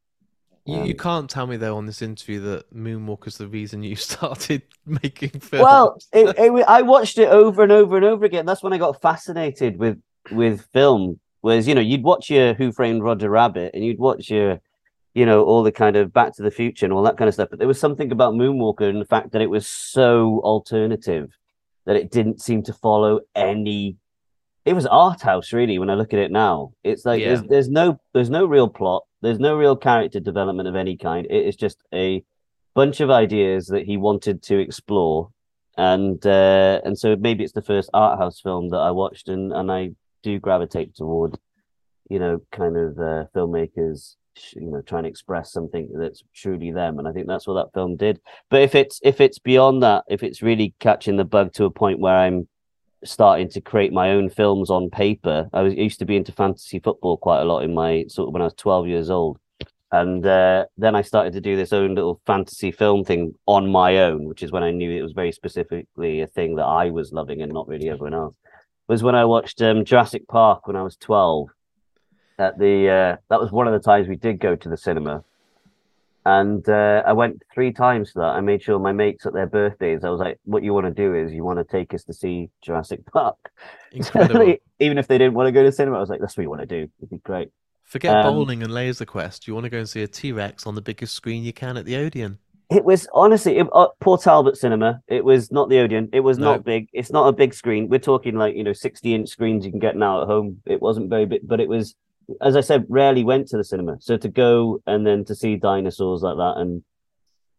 You, 0.66 0.80
Um, 0.80 0.84
you 0.84 0.94
can't 0.94 1.30
tell 1.30 1.46
me 1.46 1.56
though 1.56 1.78
on 1.78 1.86
this 1.86 2.02
interview 2.02 2.38
that 2.40 2.70
Moonwalker's 2.74 3.38
the 3.38 3.48
reason 3.48 3.82
you 3.82 3.96
started 4.10 4.60
making 4.84 5.40
films. 5.40 5.64
Well, 5.64 5.98
it, 6.12 6.38
it, 6.38 6.64
I 6.68 6.82
watched 6.82 7.16
it 7.16 7.30
over 7.30 7.62
and 7.62 7.72
over 7.72 7.96
and 7.96 8.04
over 8.04 8.26
again. 8.26 8.44
That's 8.44 8.62
when 8.62 8.74
I 8.74 8.78
got 8.78 9.00
fascinated 9.00 9.78
with 9.78 9.98
with 10.30 10.66
film. 10.74 11.18
Was 11.40 11.66
you 11.66 11.74
know 11.74 11.80
you'd 11.80 12.04
watch 12.04 12.28
your 12.28 12.52
Who 12.52 12.72
Framed 12.72 13.02
Roger 13.02 13.30
Rabbit 13.30 13.70
and 13.72 13.82
you'd 13.82 13.98
watch 13.98 14.28
your, 14.28 14.60
you 15.14 15.24
know, 15.24 15.44
all 15.44 15.62
the 15.62 15.72
kind 15.72 15.96
of 15.96 16.12
Back 16.12 16.36
to 16.36 16.42
the 16.42 16.50
Future 16.50 16.84
and 16.84 16.92
all 16.92 17.04
that 17.04 17.16
kind 17.16 17.28
of 17.28 17.32
stuff. 17.32 17.48
But 17.48 17.58
there 17.58 17.68
was 17.68 17.80
something 17.80 18.12
about 18.12 18.34
Moonwalker 18.34 18.86
and 18.86 19.00
the 19.00 19.06
fact 19.06 19.32
that 19.32 19.40
it 19.40 19.48
was 19.48 19.66
so 19.66 20.42
alternative 20.44 21.30
that 21.86 21.96
it 21.96 22.10
didn't 22.10 22.40
seem 22.40 22.62
to 22.64 22.72
follow 22.72 23.20
any. 23.34 23.96
It 24.64 24.74
was 24.74 24.86
art 24.86 25.22
house 25.22 25.52
really. 25.52 25.78
When 25.78 25.90
I 25.90 25.94
look 25.94 26.12
at 26.12 26.18
it 26.20 26.30
now, 26.30 26.72
it's 26.84 27.04
like 27.04 27.22
there's 27.22 27.40
Yeah. 27.42 27.46
there's 27.48 27.68
no 27.68 28.00
there's 28.14 28.30
no 28.30 28.44
real 28.46 28.68
plot. 28.68 29.04
There's 29.22 29.38
no 29.38 29.56
real 29.56 29.76
character 29.76 30.20
development 30.20 30.68
of 30.68 30.76
any 30.76 30.96
kind. 30.96 31.26
It 31.28 31.46
is 31.46 31.56
just 31.56 31.82
a 31.92 32.24
bunch 32.74 33.00
of 33.00 33.10
ideas 33.10 33.66
that 33.66 33.84
he 33.84 33.96
wanted 33.96 34.42
to 34.44 34.58
explore 34.58 35.30
and 35.76 36.24
uh, 36.26 36.80
and 36.84 36.98
so 36.98 37.16
maybe 37.16 37.42
it's 37.44 37.52
the 37.54 37.62
first 37.62 37.88
art 37.94 38.18
house 38.18 38.40
film 38.40 38.68
that 38.70 38.78
I 38.78 38.90
watched, 38.90 39.28
and 39.28 39.52
and 39.52 39.72
I 39.72 39.90
do 40.22 40.38
gravitate 40.38 40.94
toward, 40.94 41.38
you 42.10 42.18
know, 42.18 42.40
kind 42.52 42.76
of 42.76 42.98
uh, 42.98 43.24
filmmakers, 43.34 44.16
you 44.54 44.70
know, 44.70 44.80
trying 44.82 45.04
to 45.04 45.08
express 45.08 45.52
something 45.52 45.90
that's 45.94 46.22
truly 46.34 46.70
them, 46.72 46.98
and 46.98 47.08
I 47.08 47.12
think 47.12 47.26
that's 47.26 47.46
what 47.46 47.54
that 47.54 47.72
film 47.72 47.96
did. 47.96 48.20
But 48.48 48.62
if 48.62 48.74
it's 48.74 49.00
if 49.02 49.20
it's 49.20 49.38
beyond 49.38 49.82
that, 49.82 50.04
if 50.08 50.22
it's 50.22 50.42
really 50.42 50.74
catching 50.78 51.16
the 51.16 51.24
bug 51.24 51.52
to 51.54 51.64
a 51.64 51.70
point 51.70 52.00
where 52.00 52.16
I'm 52.16 52.48
starting 53.04 53.48
to 53.48 53.60
create 53.60 53.92
my 53.92 54.10
own 54.10 54.28
films 54.28 54.70
on 54.70 54.90
paper, 54.90 55.48
I 55.52 55.62
was 55.62 55.74
used 55.74 55.98
to 56.00 56.04
be 56.04 56.16
into 56.16 56.32
fantasy 56.32 56.78
football 56.78 57.16
quite 57.16 57.40
a 57.40 57.44
lot 57.44 57.64
in 57.64 57.74
my 57.74 58.04
sort 58.08 58.28
of 58.28 58.32
when 58.32 58.42
I 58.42 58.46
was 58.46 58.54
twelve 58.54 58.86
years 58.86 59.10
old. 59.10 59.38
And 59.92 60.24
uh, 60.24 60.66
then 60.76 60.94
I 60.94 61.02
started 61.02 61.32
to 61.32 61.40
do 61.40 61.56
this 61.56 61.72
own 61.72 61.96
little 61.96 62.20
fantasy 62.24 62.70
film 62.70 63.02
thing 63.02 63.34
on 63.46 63.68
my 63.68 63.98
own, 63.98 64.26
which 64.26 64.42
is 64.44 64.52
when 64.52 64.62
I 64.62 64.70
knew 64.70 64.90
it 64.90 65.02
was 65.02 65.12
very 65.12 65.32
specifically 65.32 66.20
a 66.20 66.28
thing 66.28 66.54
that 66.56 66.64
I 66.64 66.90
was 66.90 67.12
loving 67.12 67.42
and 67.42 67.52
not 67.52 67.66
really 67.66 67.88
everyone 67.88 68.14
else. 68.14 68.36
Was 68.86 69.02
when 69.02 69.16
I 69.16 69.24
watched 69.24 69.60
um, 69.62 69.84
Jurassic 69.84 70.28
Park 70.28 70.66
when 70.66 70.76
I 70.76 70.82
was 70.82 70.96
twelve. 70.96 71.48
At 72.40 72.58
the 72.58 72.88
uh, 72.88 73.16
that 73.28 73.38
was 73.38 73.52
one 73.52 73.66
of 73.68 73.74
the 73.74 73.78
times 73.90 74.08
we 74.08 74.16
did 74.16 74.40
go 74.40 74.56
to 74.56 74.68
the 74.70 74.76
cinema, 74.76 75.22
and 76.24 76.66
uh, 76.68 77.02
I 77.06 77.12
went 77.12 77.42
three 77.52 77.70
times 77.70 78.12
to 78.12 78.20
that. 78.20 78.30
I 78.38 78.40
made 78.40 78.62
sure 78.62 78.78
my 78.78 78.92
mates 78.92 79.26
at 79.26 79.34
their 79.34 79.46
birthdays. 79.46 80.04
I 80.04 80.08
was 80.08 80.20
like, 80.20 80.38
"What 80.44 80.62
you 80.62 80.72
want 80.72 80.86
to 80.86 80.90
do 80.92 81.14
is 81.14 81.34
you 81.34 81.44
want 81.44 81.58
to 81.58 81.64
take 81.64 81.92
us 81.92 82.02
to 82.04 82.14
see 82.14 82.48
Jurassic 82.62 83.00
Park." 83.12 83.52
Incredible. 83.92 84.54
Even 84.78 84.96
if 84.96 85.06
they 85.06 85.18
didn't 85.18 85.34
want 85.34 85.48
to 85.48 85.52
go 85.52 85.62
to 85.62 85.68
the 85.68 85.76
cinema, 85.76 85.98
I 85.98 86.00
was 86.00 86.08
like, 86.08 86.20
"That's 86.20 86.34
what 86.34 86.42
you 86.42 86.48
want 86.48 86.62
to 86.62 86.66
do. 86.66 86.88
It'd 86.98 87.10
be 87.10 87.18
great." 87.18 87.50
Forget 87.84 88.16
um, 88.16 88.32
bowling 88.32 88.62
and 88.62 88.72
Laser 88.72 89.04
Quest. 89.04 89.46
You 89.46 89.52
want 89.52 89.64
to 89.64 89.70
go 89.70 89.78
and 89.78 89.88
see 89.88 90.02
a 90.02 90.08
T 90.08 90.32
Rex 90.32 90.66
on 90.66 90.74
the 90.74 90.80
biggest 90.80 91.14
screen 91.14 91.44
you 91.44 91.52
can 91.52 91.76
at 91.76 91.84
the 91.84 91.96
Odeon. 91.96 92.38
It 92.70 92.84
was 92.84 93.06
honestly 93.12 93.58
it, 93.58 93.66
uh, 93.72 93.88
Port 93.98 94.22
Talbot 94.22 94.56
Cinema. 94.56 95.02
It 95.08 95.24
was 95.24 95.50
not 95.50 95.68
the 95.68 95.78
Odeon. 95.80 96.08
It 96.12 96.20
was 96.20 96.38
No. 96.38 96.52
not 96.52 96.64
big. 96.64 96.88
It's 96.94 97.10
not 97.10 97.26
a 97.26 97.32
big 97.32 97.52
screen. 97.52 97.88
We're 97.88 97.98
talking 97.98 98.36
like 98.36 98.54
you 98.54 98.62
know 98.64 98.72
sixty 98.72 99.14
inch 99.14 99.28
screens 99.28 99.66
you 99.66 99.72
can 99.72 99.80
get 99.80 99.96
now 99.96 100.22
at 100.22 100.26
home. 100.26 100.62
It 100.64 100.80
wasn't 100.80 101.10
very 101.10 101.26
big, 101.26 101.40
but 101.46 101.60
it 101.60 101.68
was, 101.68 101.96
as 102.40 102.56
I 102.56 102.60
said, 102.60 102.86
rarely 102.88 103.24
went 103.24 103.48
to 103.48 103.56
the 103.56 103.64
cinema. 103.64 103.96
So 104.00 104.16
to 104.16 104.28
go 104.28 104.82
and 104.86 105.06
then 105.06 105.24
to 105.26 105.34
see 105.34 105.56
dinosaurs 105.56 106.22
like 106.22 106.36
that, 106.36 106.54
and 106.56 106.82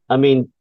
I 0.09 0.18
mean, 0.18 0.51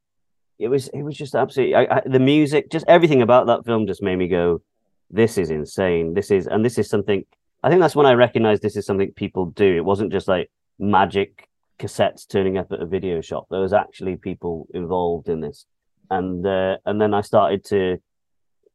it 0.59 0.69
was 0.69 0.89
it 0.89 1.03
was 1.03 1.17
just 1.17 1.35
absolutely 1.35 1.75
I, 1.75 1.97
I, 1.97 2.03
the 2.07 2.21
music, 2.21 2.71
just 2.71 2.85
everything 2.89 3.23
about 3.23 3.47
that 3.47 3.65
film 3.65 3.87
just 3.87 4.03
made 4.03 4.17
me 4.17 4.29
go, 4.29 4.63
this 5.11 5.39
is 5.39 5.51
insane. 5.51 6.15
This 6.15 6.31
is 6.31 6.47
and 6.47 6.65
this 6.65 6.79
is 6.79 6.89
something. 6.89 7.25
I 7.63 7.69
think 7.69 7.81
that's 7.81 7.97
when 7.97 8.07
I 8.07 8.13
recognized 8.13 8.63
this 8.63 8.77
is 8.77 8.87
something 8.87 9.13
people 9.13 9.47
do. 9.47 9.77
It 9.77 9.85
wasn't 9.85 10.13
just 10.13 10.29
like 10.29 10.51
magic 10.79 11.49
cassettes 11.79 12.27
turning 12.29 12.59
up 12.59 12.73
at 12.73 12.81
a 12.81 12.87
video 12.87 13.21
shop. 13.21 13.47
There 13.51 13.61
was 13.61 13.73
actually 13.73 14.17
people 14.17 14.67
involved 14.73 15.29
in 15.29 15.41
this, 15.41 15.67
and 16.11 16.47
uh, 16.47 16.77
and 16.87 17.01
then 17.01 17.15
I 17.15 17.23
started 17.23 17.65
to 17.67 17.99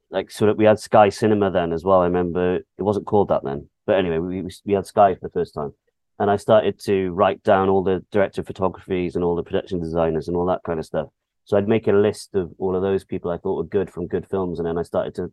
like 0.10 0.32
sort 0.32 0.50
of 0.50 0.58
we 0.58 0.66
had 0.66 0.80
Sky 0.80 1.10
Cinema 1.10 1.52
then 1.52 1.72
as 1.72 1.84
well. 1.84 2.02
I 2.02 2.06
remember 2.06 2.56
it 2.56 2.84
wasn't 2.84 3.06
called 3.06 3.30
that 3.30 3.44
then, 3.44 3.70
but 3.86 3.98
anyway, 3.98 4.18
we 4.20 4.42
we, 4.42 4.50
we 4.66 4.74
had 4.74 4.86
Sky 4.86 5.14
for 5.16 5.22
the 5.22 5.34
first 5.34 5.54
time, 5.54 5.74
and 6.20 6.30
I 6.30 6.38
started 6.38 6.80
to 6.86 7.12
write 7.12 7.44
down 7.44 7.70
all 7.70 7.84
the 7.84 8.04
director 8.12 8.42
of 8.42 8.48
photographies 8.48 9.16
and 9.16 9.24
all 9.24 9.36
the 9.36 9.44
production 9.44 9.80
designers 9.80 10.28
and 10.28 10.38
all 10.38 10.46
that 10.48 10.64
kind 10.66 10.80
of 10.80 10.86
stuff. 10.86 11.08
So 11.46 11.58
I'd 11.58 11.68
make 11.68 11.88
a 11.88 11.94
list 11.94 12.36
of 12.36 12.52
all 12.58 12.76
of 12.76 12.82
those 12.82 13.04
people 13.04 13.32
I 13.32 13.38
thought 13.38 13.58
were 13.58 13.64
good 13.64 13.90
from 13.90 14.08
good 14.08 14.28
films, 14.28 14.60
and 14.60 14.68
then 14.68 14.78
I 14.78 14.84
started 14.84 15.16
to 15.16 15.32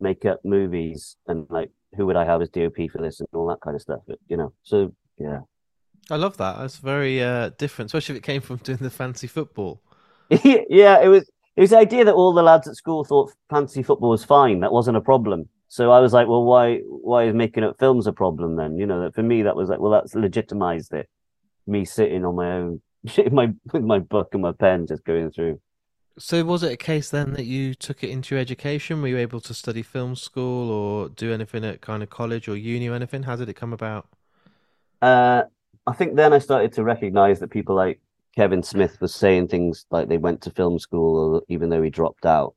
make 0.00 0.24
up 0.24 0.40
movies 0.44 1.16
and 1.26 1.46
like 1.48 1.70
who 1.96 2.06
would 2.06 2.16
I 2.16 2.24
have 2.24 2.42
as 2.42 2.48
DOP 2.48 2.90
for 2.90 3.00
this 3.00 3.20
and 3.20 3.28
all 3.32 3.46
that 3.48 3.60
kind 3.60 3.76
of 3.76 3.82
stuff. 3.82 4.00
But, 4.06 4.18
you 4.28 4.36
know, 4.36 4.52
so 4.62 4.94
yeah. 5.18 5.40
I 6.10 6.16
love 6.16 6.36
that. 6.38 6.58
That's 6.58 6.78
very 6.78 7.22
uh, 7.22 7.50
different, 7.58 7.88
especially 7.88 8.16
if 8.16 8.18
it 8.18 8.24
came 8.24 8.40
from 8.40 8.56
doing 8.64 8.78
the 8.78 8.90
fancy 8.90 9.26
football. 9.26 9.82
yeah, 10.30 11.00
it 11.00 11.08
was 11.08 11.30
it 11.56 11.60
was 11.60 11.70
the 11.70 11.78
idea 11.78 12.04
that 12.04 12.14
all 12.14 12.32
the 12.32 12.42
lads 12.42 12.66
at 12.66 12.76
school 12.76 13.04
thought 13.04 13.32
fancy 13.50 13.82
football 13.82 14.10
was 14.10 14.24
fine. 14.24 14.60
That 14.60 14.72
wasn't 14.72 14.96
a 14.96 15.02
problem. 15.02 15.48
So 15.72 15.90
I 15.90 16.00
was 16.00 16.12
like, 16.12 16.28
well, 16.28 16.44
why 16.44 16.80
why 16.84 17.24
is 17.24 17.34
making 17.34 17.64
up 17.64 17.78
films 17.78 18.06
a 18.06 18.12
problem 18.12 18.56
then? 18.56 18.76
You 18.76 18.84
know, 18.84 19.00
that 19.00 19.14
for 19.14 19.22
me 19.22 19.40
that 19.44 19.56
was 19.56 19.70
like, 19.70 19.80
well, 19.80 19.90
that's 19.90 20.14
legitimized 20.14 20.92
it. 20.92 21.08
Me 21.66 21.86
sitting 21.86 22.26
on 22.26 22.34
my 22.36 22.52
own, 22.52 22.82
my 23.32 23.54
with 23.72 23.82
my 23.82 23.98
book 23.98 24.28
and 24.34 24.42
my 24.42 24.52
pen, 24.52 24.86
just 24.86 25.02
going 25.02 25.30
through. 25.30 25.62
So 26.18 26.44
was 26.44 26.62
it 26.62 26.72
a 26.72 26.76
case 26.76 27.08
then 27.08 27.32
that 27.32 27.46
you 27.46 27.72
took 27.72 28.04
it 28.04 28.10
into 28.10 28.34
your 28.34 28.42
education? 28.42 29.00
Were 29.00 29.08
you 29.08 29.16
able 29.16 29.40
to 29.40 29.54
study 29.54 29.82
film 29.82 30.14
school 30.14 30.70
or 30.70 31.08
do 31.08 31.32
anything 31.32 31.64
at 31.64 31.80
kind 31.80 32.02
of 32.02 32.10
college 32.10 32.48
or 32.48 32.56
uni 32.58 32.88
or 32.88 32.94
anything? 32.94 33.22
How 33.22 33.36
did 33.36 33.48
it 33.48 33.54
come 33.54 33.72
about? 33.72 34.08
Uh, 35.00 35.44
I 35.86 35.94
think 35.94 36.16
then 36.16 36.34
I 36.34 36.38
started 36.38 36.74
to 36.74 36.84
recognize 36.84 37.40
that 37.40 37.48
people 37.48 37.74
like 37.74 37.98
Kevin 38.36 38.62
Smith 38.62 39.00
was 39.00 39.14
saying 39.14 39.48
things 39.48 39.86
like 39.90 40.08
they 40.08 40.18
went 40.18 40.42
to 40.42 40.50
film 40.50 40.78
school, 40.78 41.36
or 41.36 41.42
even 41.48 41.70
though 41.70 41.80
he 41.80 41.88
dropped 41.88 42.26
out. 42.26 42.54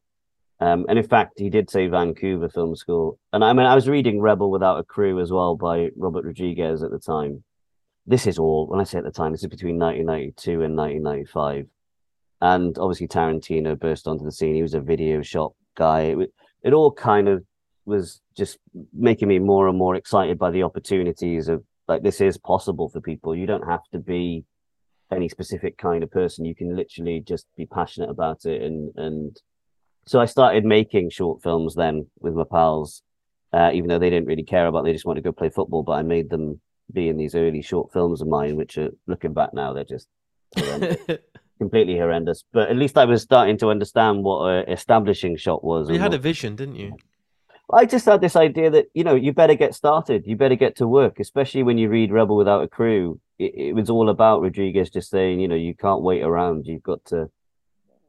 Um, 0.59 0.85
and 0.87 0.97
in 0.97 1.07
fact, 1.07 1.33
he 1.37 1.49
did 1.49 1.69
say 1.69 1.87
Vancouver 1.87 2.47
Film 2.47 2.75
School. 2.75 3.19
And 3.33 3.43
I 3.43 3.51
mean, 3.53 3.65
I 3.65 3.75
was 3.75 3.89
reading 3.89 4.21
Rebel 4.21 4.49
Without 4.49 4.79
a 4.79 4.83
Crew 4.83 5.19
as 5.19 5.31
well 5.31 5.55
by 5.55 5.89
Robert 5.97 6.25
Rodriguez 6.25 6.81
at 6.81 6.91
the 6.91 6.99
time. 6.99 7.43
This 8.05 8.25
is 8.27 8.37
all, 8.37 8.67
when 8.67 8.79
I 8.79 8.83
say 8.83 8.99
at 8.99 9.03
the 9.03 9.11
time, 9.11 9.31
this 9.31 9.43
is 9.43 9.49
between 9.49 9.77
1992 9.77 10.61
and 10.61 10.77
1995. 10.77 11.67
And 12.41 12.77
obviously, 12.77 13.07
Tarantino 13.07 13.77
burst 13.77 14.07
onto 14.07 14.23
the 14.23 14.31
scene. 14.31 14.55
He 14.55 14.61
was 14.61 14.75
a 14.75 14.81
video 14.81 15.21
shop 15.21 15.53
guy. 15.75 16.01
It, 16.01 16.33
it 16.63 16.73
all 16.73 16.91
kind 16.91 17.27
of 17.27 17.43
was 17.85 18.21
just 18.35 18.57
making 18.93 19.27
me 19.27 19.39
more 19.39 19.67
and 19.67 19.77
more 19.77 19.95
excited 19.95 20.37
by 20.37 20.51
the 20.51 20.63
opportunities 20.63 21.47
of 21.47 21.63
like, 21.87 22.01
this 22.01 22.21
is 22.21 22.37
possible 22.37 22.89
for 22.89 23.01
people. 23.01 23.35
You 23.35 23.45
don't 23.45 23.67
have 23.67 23.83
to 23.91 23.99
be 23.99 24.45
any 25.11 25.29
specific 25.29 25.77
kind 25.77 26.03
of 26.03 26.11
person. 26.11 26.45
You 26.45 26.55
can 26.55 26.75
literally 26.75 27.19
just 27.19 27.45
be 27.55 27.65
passionate 27.65 28.09
about 28.09 28.45
it 28.45 28.61
and, 28.61 28.91
and, 28.95 29.37
so 30.07 30.19
I 30.19 30.25
started 30.25 30.65
making 30.65 31.09
short 31.09 31.41
films 31.41 31.75
then 31.75 32.07
with 32.19 32.33
my 32.33 32.43
pals, 32.49 33.01
uh, 33.53 33.71
even 33.73 33.89
though 33.89 33.99
they 33.99 34.09
didn't 34.09 34.27
really 34.27 34.43
care 34.43 34.67
about. 34.67 34.79
It, 34.79 34.85
they 34.85 34.93
just 34.93 35.05
wanted 35.05 35.21
to 35.21 35.29
go 35.29 35.31
play 35.31 35.49
football. 35.49 35.83
But 35.83 35.93
I 35.93 36.03
made 36.03 36.29
them 36.29 36.61
be 36.91 37.09
in 37.09 37.17
these 37.17 37.35
early 37.35 37.61
short 37.61 37.91
films 37.91 38.21
of 38.21 38.27
mine, 38.27 38.55
which 38.55 38.77
are 38.77 38.91
looking 39.07 39.33
back 39.33 39.53
now, 39.53 39.73
they're 39.73 39.83
just 39.83 40.07
horrendous, 40.57 40.97
completely 41.57 41.97
horrendous. 41.97 42.43
But 42.51 42.69
at 42.69 42.75
least 42.75 42.97
I 42.97 43.05
was 43.05 43.23
starting 43.23 43.57
to 43.59 43.69
understand 43.69 44.23
what 44.23 44.47
a 44.47 44.71
establishing 44.71 45.37
shot 45.37 45.63
was. 45.63 45.89
you 45.89 45.99
had 45.99 46.13
a 46.13 46.19
vision, 46.19 46.55
didn't 46.55 46.75
you? 46.75 46.95
I 47.73 47.85
just 47.85 48.05
had 48.05 48.21
this 48.21 48.35
idea 48.35 48.69
that 48.69 48.85
you 48.93 49.03
know 49.03 49.15
you 49.15 49.33
better 49.33 49.55
get 49.55 49.73
started. 49.73 50.27
You 50.27 50.35
better 50.35 50.55
get 50.55 50.75
to 50.77 50.87
work, 50.87 51.19
especially 51.19 51.63
when 51.63 51.77
you 51.77 51.89
read 51.89 52.11
Rebel 52.11 52.37
Without 52.37 52.63
a 52.63 52.67
Crew. 52.67 53.19
It, 53.39 53.53
it 53.55 53.75
was 53.75 53.89
all 53.89 54.09
about 54.09 54.41
Rodriguez 54.41 54.89
just 54.89 55.09
saying, 55.09 55.39
you 55.39 55.47
know, 55.47 55.55
you 55.55 55.73
can't 55.73 56.03
wait 56.03 56.21
around. 56.21 56.67
You've 56.67 56.83
got 56.83 57.03
to, 57.05 57.29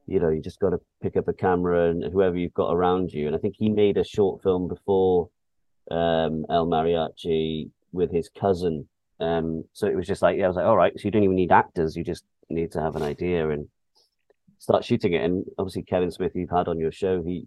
you 0.06 0.20
know, 0.20 0.28
you 0.28 0.40
just 0.40 0.60
got 0.60 0.70
to 0.70 0.80
pick 1.02 1.16
up 1.16 1.28
a 1.28 1.32
camera 1.32 1.90
and 1.90 2.04
whoever 2.12 2.36
you've 2.36 2.54
got 2.54 2.72
around 2.72 3.12
you. 3.12 3.26
And 3.26 3.34
I 3.34 3.38
think 3.38 3.56
he 3.58 3.68
made 3.68 3.96
a 3.96 4.04
short 4.04 4.42
film 4.42 4.68
before 4.68 5.28
um, 5.90 6.46
El 6.48 6.66
Mariachi 6.66 7.70
with 7.92 8.12
his 8.12 8.28
cousin. 8.28 8.88
Um, 9.18 9.64
so 9.72 9.86
it 9.86 9.96
was 9.96 10.06
just 10.06 10.22
like, 10.22 10.38
yeah, 10.38 10.44
I 10.44 10.48
was 10.48 10.56
like, 10.56 10.66
all 10.66 10.76
right, 10.76 10.92
so 10.96 11.02
you 11.04 11.10
don't 11.10 11.24
even 11.24 11.36
need 11.36 11.52
actors. 11.52 11.96
You 11.96 12.04
just 12.04 12.24
need 12.48 12.72
to 12.72 12.80
have 12.80 12.96
an 12.96 13.02
idea 13.02 13.48
and 13.50 13.68
start 14.58 14.84
shooting 14.84 15.14
it. 15.14 15.22
And 15.22 15.44
obviously, 15.58 15.82
Kevin 15.82 16.10
Smith, 16.10 16.32
you've 16.34 16.50
had 16.50 16.68
on 16.68 16.78
your 16.78 16.92
show, 16.92 17.22
he, 17.22 17.46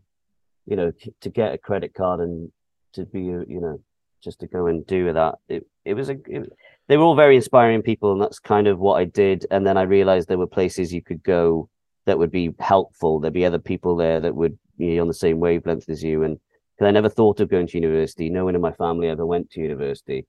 you 0.66 0.76
know, 0.76 0.92
to 1.22 1.30
get 1.30 1.54
a 1.54 1.58
credit 1.58 1.94
card 1.94 2.20
and 2.20 2.52
to 2.94 3.06
be, 3.06 3.22
you 3.22 3.62
know, 3.62 3.80
just 4.22 4.40
to 4.40 4.48
go 4.48 4.68
and 4.68 4.86
do 4.86 5.14
that. 5.14 5.36
It 5.48 5.66
it 5.86 5.94
was 5.94 6.10
a. 6.10 6.18
It, 6.26 6.52
they 6.88 6.98
were 6.98 7.04
all 7.04 7.16
very 7.16 7.36
inspiring 7.36 7.84
people, 7.84 8.12
and 8.12 8.22
that's 8.22 8.40
kind 8.40 8.68
of 8.68 8.80
what 8.80 8.96
I 8.96 9.06
did. 9.06 9.46
And 9.52 9.66
then 9.66 9.78
I 9.78 9.84
realized 9.84 10.28
there 10.28 10.38
were 10.38 10.48
places 10.48 10.94
you 10.94 11.04
could 11.04 11.24
go 11.24 11.70
that 12.10 12.18
would 12.18 12.32
be 12.32 12.56
helpful. 12.60 13.20
There'd 13.20 13.34
be 13.34 13.46
other 13.46 13.60
people 13.60 13.96
there 13.96 14.20
that 14.20 14.36
would 14.36 14.58
be 14.80 15.00
on 15.00 15.08
the 15.08 15.14
same 15.14 15.40
wavelength 15.40 15.88
as 15.90 16.04
you. 16.04 16.24
And 16.24 16.40
because 16.76 16.88
I 16.88 16.92
never 16.92 17.08
thought 17.08 17.40
of 17.40 17.50
going 17.50 17.68
to 17.68 17.78
university, 17.78 18.32
no 18.32 18.46
one 18.46 18.56
in 18.56 18.62
my 18.62 18.72
family 18.72 19.10
ever 19.10 19.28
went 19.28 19.52
to 19.52 19.62
university. 19.62 20.26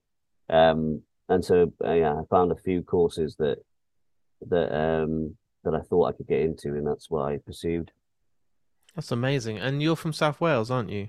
Um, 0.51 1.03
and 1.31 1.43
so 1.43 1.73
uh, 1.83 1.93
yeah, 1.93 2.13
I 2.13 2.23
found 2.29 2.53
a 2.53 2.57
few 2.57 2.83
courses 2.83 3.37
that 3.39 3.59
that 4.49 4.75
um 4.75 5.37
that 5.65 5.75
I 5.75 5.81
thought 5.81 6.09
I 6.09 6.13
could 6.13 6.27
get 6.27 6.43
into, 6.43 6.69
and 6.69 6.87
that's 6.87 7.09
what 7.09 7.23
I 7.23 7.39
pursued. 7.39 7.93
That's 8.95 9.13
amazing. 9.13 9.59
And 9.59 9.83
you're 9.83 9.97
from 9.97 10.13
South 10.13 10.39
Wales, 10.41 10.71
aren't 10.71 10.91
you? 10.91 11.09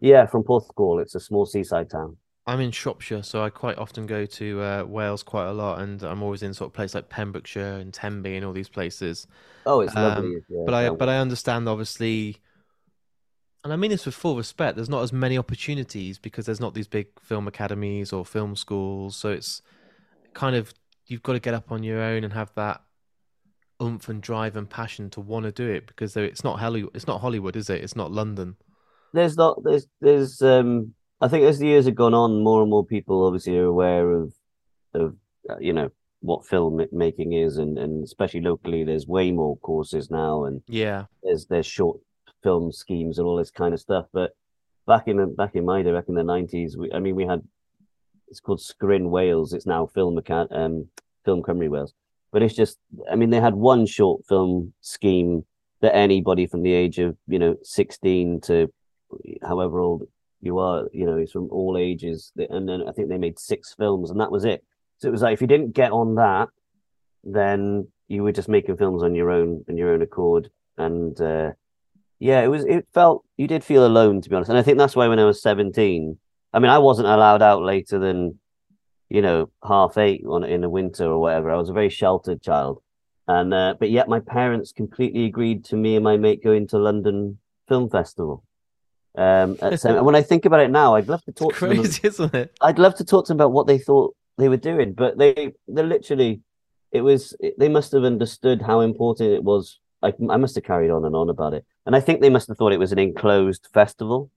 Yeah, 0.00 0.24
from 0.24 0.42
Porthcawl. 0.42 1.02
It's 1.02 1.16
a 1.16 1.20
small 1.20 1.44
seaside 1.44 1.90
town. 1.90 2.16
I'm 2.48 2.60
in 2.60 2.70
Shropshire, 2.70 3.22
so 3.22 3.42
I 3.42 3.50
quite 3.50 3.76
often 3.76 4.06
go 4.06 4.24
to 4.24 4.62
uh, 4.62 4.84
Wales 4.84 5.22
quite 5.22 5.46
a 5.46 5.52
lot, 5.52 5.80
and 5.80 6.02
I'm 6.02 6.22
always 6.22 6.42
in 6.42 6.54
sort 6.54 6.70
of 6.70 6.72
places 6.74 6.94
like 6.94 7.10
Pembrokeshire 7.10 7.74
and 7.74 7.92
Tenby 7.92 8.36
and 8.36 8.44
all 8.44 8.54
these 8.54 8.70
places. 8.70 9.26
Oh, 9.66 9.80
it's 9.82 9.94
Um, 9.94 10.02
lovely. 10.04 10.40
Yeah, 10.48 10.62
but 10.64 10.74
I 10.74 10.88
but 10.90 11.08
I 11.10 11.18
understand 11.18 11.68
obviously, 11.68 12.38
and 13.64 13.72
I 13.72 13.76
mean 13.76 13.90
this 13.90 14.06
with 14.06 14.14
full 14.14 14.36
respect. 14.36 14.76
There's 14.76 14.88
not 14.88 15.02
as 15.02 15.12
many 15.12 15.36
opportunities 15.36 16.18
because 16.18 16.46
there's 16.46 16.60
not 16.60 16.72
these 16.72 16.88
big 16.88 17.08
film 17.20 17.46
academies 17.46 18.14
or 18.14 18.24
film 18.24 18.56
schools, 18.56 19.14
so 19.14 19.28
it's 19.28 19.60
kind 20.32 20.56
of 20.56 20.72
you've 21.06 21.22
got 21.22 21.34
to 21.34 21.40
get 21.40 21.52
up 21.54 21.70
on 21.70 21.82
your 21.82 22.00
own 22.00 22.24
and 22.24 22.32
have 22.32 22.50
that 22.54 22.80
oomph 23.82 24.08
and 24.08 24.22
drive 24.22 24.56
and 24.56 24.70
passion 24.70 25.10
to 25.10 25.20
want 25.20 25.44
to 25.44 25.52
do 25.52 25.68
it 25.68 25.86
because 25.86 26.16
it's 26.16 26.44
not 26.44 26.60
Hollywood. 26.60 26.96
It's 26.96 27.06
not 27.06 27.20
Hollywood, 27.20 27.56
is 27.56 27.68
it? 27.68 27.84
It's 27.84 27.94
not 27.96 28.10
London. 28.10 28.56
there's 29.12 29.36
not 29.36 29.62
there's 29.64 29.86
there's 30.00 30.42
um 30.42 30.94
I 31.20 31.28
think 31.28 31.44
as 31.44 31.58
the 31.58 31.66
years 31.66 31.86
have 31.86 31.94
gone 31.94 32.14
on, 32.14 32.42
more 32.42 32.62
and 32.62 32.70
more 32.70 32.84
people 32.84 33.26
obviously 33.26 33.58
are 33.58 33.64
aware 33.64 34.10
of 34.12 34.34
of 34.94 35.16
uh, 35.50 35.58
you 35.58 35.72
know 35.72 35.90
what 36.20 36.46
film 36.46 36.80
making 36.92 37.32
is, 37.32 37.58
and 37.58 37.78
and 37.78 38.04
especially 38.04 38.40
locally, 38.40 38.84
there's 38.84 39.06
way 39.06 39.30
more 39.32 39.56
courses 39.58 40.10
now, 40.10 40.44
and 40.44 40.62
Yeah, 40.68 41.04
there's 41.22 41.46
there's 41.46 41.66
short 41.66 42.00
film 42.42 42.70
schemes 42.72 43.18
and 43.18 43.26
all 43.26 43.36
this 43.36 43.50
kind 43.50 43.74
of 43.74 43.80
stuff. 43.80 44.06
But 44.12 44.32
back 44.86 45.08
in 45.08 45.16
the 45.16 45.26
back 45.26 45.54
in 45.56 45.64
my 45.64 45.82
day, 45.82 45.92
back 45.92 46.08
in 46.08 46.14
the 46.14 46.22
nineties, 46.24 46.76
we 46.76 46.92
I 46.92 46.98
mean 47.00 47.16
we 47.16 47.26
had 47.26 47.42
it's 48.28 48.40
called 48.40 48.60
Sgrîn 48.60 49.08
Wales. 49.10 49.52
It's 49.52 49.66
now 49.66 49.86
Film 49.86 50.18
Aca- 50.18 50.48
um 50.50 50.88
Film 51.24 51.42
Cymru 51.42 51.68
Wales, 51.68 51.94
but 52.32 52.42
it's 52.42 52.54
just 52.54 52.78
I 53.10 53.16
mean 53.16 53.30
they 53.30 53.40
had 53.40 53.54
one 53.54 53.86
short 53.86 54.24
film 54.28 54.72
scheme 54.80 55.44
that 55.80 55.94
anybody 55.96 56.46
from 56.46 56.62
the 56.62 56.72
age 56.72 56.98
of 56.98 57.16
you 57.26 57.38
know 57.38 57.56
sixteen 57.62 58.40
to 58.42 58.72
however 59.42 59.80
old 59.80 60.02
you 60.40 60.58
are, 60.58 60.88
you 60.92 61.06
know, 61.06 61.16
it's 61.16 61.32
from 61.32 61.48
all 61.50 61.76
ages. 61.76 62.32
And 62.36 62.68
then 62.68 62.82
I 62.88 62.92
think 62.92 63.08
they 63.08 63.18
made 63.18 63.38
six 63.38 63.74
films, 63.74 64.10
and 64.10 64.20
that 64.20 64.32
was 64.32 64.44
it. 64.44 64.64
So 64.98 65.08
it 65.08 65.12
was 65.12 65.22
like 65.22 65.34
if 65.34 65.40
you 65.40 65.46
didn't 65.46 65.72
get 65.72 65.92
on 65.92 66.16
that, 66.16 66.48
then 67.24 67.88
you 68.08 68.22
were 68.22 68.32
just 68.32 68.48
making 68.48 68.76
films 68.76 69.02
on 69.02 69.14
your 69.14 69.30
own 69.30 69.64
on 69.68 69.76
your 69.76 69.92
own 69.92 70.02
accord. 70.02 70.50
And 70.76 71.20
uh, 71.20 71.52
yeah, 72.18 72.40
it 72.42 72.48
was 72.48 72.64
it 72.64 72.86
felt 72.92 73.24
you 73.36 73.46
did 73.46 73.64
feel 73.64 73.86
alone 73.86 74.20
to 74.20 74.28
be 74.28 74.34
honest. 74.34 74.48
And 74.48 74.58
I 74.58 74.62
think 74.62 74.78
that's 74.78 74.96
why 74.96 75.08
when 75.08 75.18
I 75.18 75.24
was 75.24 75.42
seventeen, 75.42 76.18
I 76.52 76.58
mean, 76.58 76.70
I 76.70 76.78
wasn't 76.78 77.08
allowed 77.08 77.42
out 77.42 77.62
later 77.62 77.98
than 77.98 78.38
you 79.08 79.22
know 79.22 79.50
half 79.66 79.98
eight 79.98 80.22
on 80.26 80.44
in 80.44 80.60
the 80.60 80.70
winter 80.70 81.04
or 81.04 81.20
whatever. 81.20 81.50
I 81.50 81.56
was 81.56 81.70
a 81.70 81.74
very 81.74 81.90
sheltered 81.90 82.42
child. 82.42 82.82
And 83.28 83.52
uh, 83.52 83.74
but 83.78 83.90
yet 83.90 84.08
my 84.08 84.20
parents 84.20 84.72
completely 84.72 85.26
agreed 85.26 85.64
to 85.66 85.76
me 85.76 85.96
and 85.96 86.04
my 86.04 86.16
mate 86.16 86.42
going 86.42 86.66
to 86.68 86.78
London 86.78 87.38
Film 87.68 87.90
Festival. 87.90 88.42
Um, 89.18 89.56
at 89.62 89.84
and 89.84 90.06
when 90.06 90.14
I 90.14 90.22
think 90.22 90.44
about 90.44 90.60
it 90.60 90.70
now, 90.70 90.94
I'd 90.94 91.08
love 91.08 91.24
to 91.24 91.32
talk 91.32 91.50
it's 91.50 91.58
to 91.58 91.66
them. 91.66 91.76
crazy, 91.76 92.00
isn't 92.04 92.34
it? 92.34 92.54
I'd 92.60 92.78
love 92.78 92.94
to 92.96 93.04
talk 93.04 93.26
to 93.26 93.30
them 93.30 93.38
about 93.38 93.52
what 93.52 93.66
they 93.66 93.78
thought 93.78 94.14
they 94.38 94.48
were 94.48 94.56
doing, 94.56 94.92
but 94.92 95.18
they 95.18 95.52
they 95.66 95.82
literally 95.82 96.40
it 96.92 97.00
was 97.02 97.36
they 97.58 97.68
must 97.68 97.92
have 97.92 98.04
understood 98.04 98.62
how 98.62 98.80
important 98.80 99.30
it 99.32 99.42
was. 99.42 99.80
I 100.02 100.12
I 100.30 100.36
must 100.36 100.54
have 100.54 100.64
carried 100.64 100.90
on 100.90 101.04
and 101.04 101.16
on 101.16 101.28
about 101.28 101.52
it, 101.52 101.64
and 101.84 101.96
I 101.96 102.00
think 102.00 102.20
they 102.20 102.30
must 102.30 102.46
have 102.46 102.56
thought 102.56 102.72
it 102.72 102.78
was 102.78 102.92
an 102.92 103.00
enclosed 103.00 103.66
festival, 103.74 104.30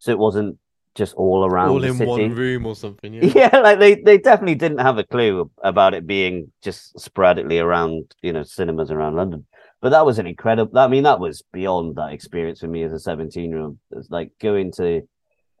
so 0.00 0.10
it 0.10 0.18
wasn't 0.18 0.58
just 0.96 1.14
all 1.14 1.44
around 1.44 1.68
All 1.68 1.84
in 1.84 1.94
city. 1.94 2.10
one 2.10 2.34
room 2.34 2.66
or 2.66 2.74
something. 2.74 3.14
Yeah. 3.22 3.30
Yeah, 3.52 3.58
like 3.60 3.78
they 3.78 3.94
they 3.94 4.18
definitely 4.18 4.56
didn't 4.56 4.78
have 4.78 4.98
a 4.98 5.04
clue 5.04 5.48
about 5.62 5.94
it 5.94 6.08
being 6.08 6.50
just 6.60 6.98
sporadically 6.98 7.60
around, 7.60 8.16
you 8.20 8.32
know, 8.32 8.42
cinemas 8.42 8.90
around 8.90 9.14
London. 9.14 9.46
But 9.80 9.90
that 9.90 10.04
was 10.04 10.18
an 10.18 10.26
incredible. 10.26 10.76
I 10.78 10.88
mean, 10.88 11.04
that 11.04 11.20
was 11.20 11.42
beyond 11.52 11.96
that 11.96 12.12
experience 12.12 12.60
for 12.60 12.68
me 12.68 12.82
as 12.82 12.92
a 12.92 12.98
seventeen-year-old. 12.98 13.78
It's 13.92 14.10
like 14.10 14.32
going 14.40 14.72
to 14.72 15.02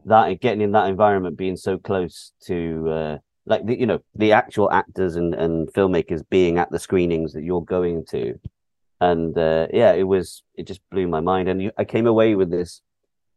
that, 0.06 0.28
and 0.28 0.40
getting 0.40 0.60
in 0.60 0.72
that 0.72 0.88
environment, 0.88 1.36
being 1.36 1.56
so 1.56 1.78
close 1.78 2.32
to, 2.46 2.88
uh, 2.90 3.18
like 3.46 3.64
the, 3.66 3.78
you 3.78 3.86
know, 3.86 4.00
the 4.14 4.32
actual 4.32 4.70
actors 4.72 5.16
and 5.16 5.34
and 5.34 5.72
filmmakers 5.72 6.22
being 6.28 6.58
at 6.58 6.70
the 6.70 6.78
screenings 6.78 7.32
that 7.34 7.44
you're 7.44 7.64
going 7.64 8.04
to, 8.06 8.38
and 9.00 9.38
uh, 9.38 9.68
yeah, 9.72 9.92
it 9.92 10.04
was 10.04 10.42
it 10.54 10.66
just 10.66 10.80
blew 10.90 11.06
my 11.06 11.20
mind. 11.20 11.48
And 11.48 11.62
you, 11.62 11.72
I 11.78 11.84
came 11.84 12.06
away 12.06 12.34
with 12.34 12.50
this 12.50 12.82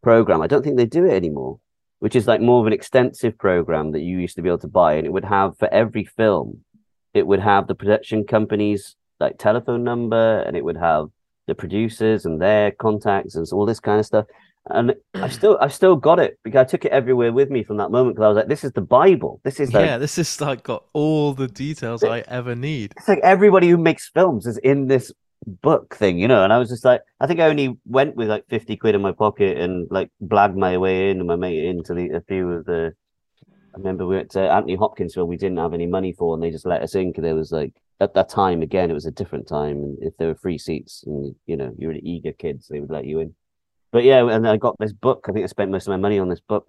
program. 0.02 0.42
I 0.42 0.48
don't 0.48 0.64
think 0.64 0.78
they 0.78 0.86
do 0.86 1.06
it 1.06 1.14
anymore 1.14 1.60
which 2.02 2.16
is 2.16 2.26
like 2.26 2.42
more 2.42 2.60
of 2.60 2.66
an 2.66 2.74
extensive 2.74 3.38
program 3.38 3.92
that 3.92 4.02
you 4.02 4.18
used 4.18 4.36
to 4.36 4.42
be 4.42 4.50
able 4.50 4.58
to 4.58 4.68
buy, 4.68 4.96
and 4.96 5.06
it 5.06 5.14
would 5.14 5.24
have 5.24 5.56
for 5.60 5.72
every 5.72 6.04
film, 6.04 6.62
it 7.14 7.28
would 7.28 7.40
have 7.40 7.68
the 7.68 7.76
production 7.76 8.26
company's 8.26 8.96
like 9.22 9.38
telephone 9.38 9.84
number, 9.84 10.42
and 10.46 10.58
it 10.58 10.64
would 10.66 10.78
have 10.78 11.08
the 11.48 11.56
producers 11.56 12.26
and 12.26 12.42
their 12.42 12.72
contacts 12.72 13.36
and 13.36 13.48
so 13.48 13.58
all 13.58 13.66
this 13.66 13.80
kind 13.80 14.00
of 14.00 14.06
stuff. 14.06 14.26
And 14.70 14.94
I 15.16 15.28
still, 15.38 15.58
I 15.60 15.70
still 15.70 15.96
got 15.96 16.20
it 16.20 16.38
because 16.44 16.60
I 16.60 16.64
took 16.66 16.86
it 16.86 16.92
everywhere 16.92 17.32
with 17.34 17.50
me 17.50 17.64
from 17.64 17.78
that 17.78 17.90
moment 17.90 18.16
because 18.16 18.26
I 18.26 18.28
was 18.30 18.36
like, 18.38 18.48
"This 18.48 18.64
is 18.64 18.74
the 18.74 18.82
Bible. 18.82 19.40
This 19.44 19.60
is 19.60 19.74
like, 19.74 19.86
Yeah, 19.86 19.98
this 19.98 20.18
is 20.18 20.40
like 20.42 20.64
got 20.64 20.84
all 20.94 21.34
the 21.34 21.48
details 21.48 22.04
I 22.04 22.20
ever 22.28 22.56
need. 22.56 22.94
it's 22.98 23.08
like 23.08 23.20
everybody 23.24 23.70
who 23.70 23.78
makes 23.78 24.10
films 24.10 24.46
is 24.46 24.58
in 24.58 24.88
this 24.88 25.12
book 25.64 25.96
thing, 25.96 26.20
you 26.20 26.28
know. 26.28 26.44
And 26.44 26.54
I 26.54 26.60
was 26.60 26.70
just 26.70 26.86
like, 26.86 27.02
I 27.20 27.26
think 27.28 27.40
I 27.40 27.48
only 27.48 27.76
went 27.86 28.16
with 28.16 28.30
like 28.30 28.46
fifty 28.50 28.78
quid 28.78 28.94
in 28.94 29.02
my 29.02 29.14
pocket 29.14 29.58
and 29.58 29.88
like 29.90 30.10
blagged 30.24 30.56
my 30.56 30.78
way 30.78 31.10
in 31.10 31.18
and 31.18 31.28
my 31.28 31.36
mate 31.36 31.66
into 31.66 31.94
the 31.96 32.10
a 32.12 32.22
few 32.22 32.52
of 32.52 32.66
the. 32.66 32.94
I 33.74 33.78
remember 33.78 34.06
we 34.06 34.18
went 34.18 34.32
to 34.32 34.42
Anthony 34.42 34.76
Hopkins 34.76 35.16
where 35.16 35.26
we 35.26 35.38
didn't 35.38 35.58
have 35.58 35.74
any 35.74 35.88
money 35.88 36.12
for, 36.14 36.34
and 36.36 36.44
they 36.44 36.52
just 36.52 36.66
let 36.68 36.84
us 36.84 36.94
in 36.94 37.10
because 37.10 37.24
there 37.24 37.36
was 37.36 37.52
like 37.52 37.74
at 38.02 38.14
that 38.16 38.28
time 38.30 38.62
again 38.62 38.90
it 38.92 38.94
was 38.94 39.06
a 39.06 39.12
different 39.12 39.48
time, 39.48 39.78
and 39.78 39.98
if 40.02 40.18
there 40.18 40.28
were 40.28 40.36
free 40.36 40.58
seats 40.58 41.04
and 41.06 41.34
you 41.46 41.56
know 41.56 41.74
you 41.78 41.88
were 41.88 41.94
an 41.94 42.06
eager 42.06 42.34
kid, 42.34 42.64
so 42.64 42.74
they 42.74 42.82
would 42.82 42.92
let 42.92 43.06
you 43.06 43.20
in. 43.20 43.34
But 43.94 44.04
yeah, 44.04 44.28
and 44.30 44.48
I 44.48 44.58
got 44.58 44.76
this 44.80 44.94
book. 44.94 45.26
I 45.30 45.32
think 45.32 45.44
I 45.44 45.48
spent 45.48 45.72
most 45.72 45.88
of 45.88 45.92
my 45.92 45.98
money 45.98 46.20
on 46.20 46.30
this 46.30 46.42
book, 46.42 46.66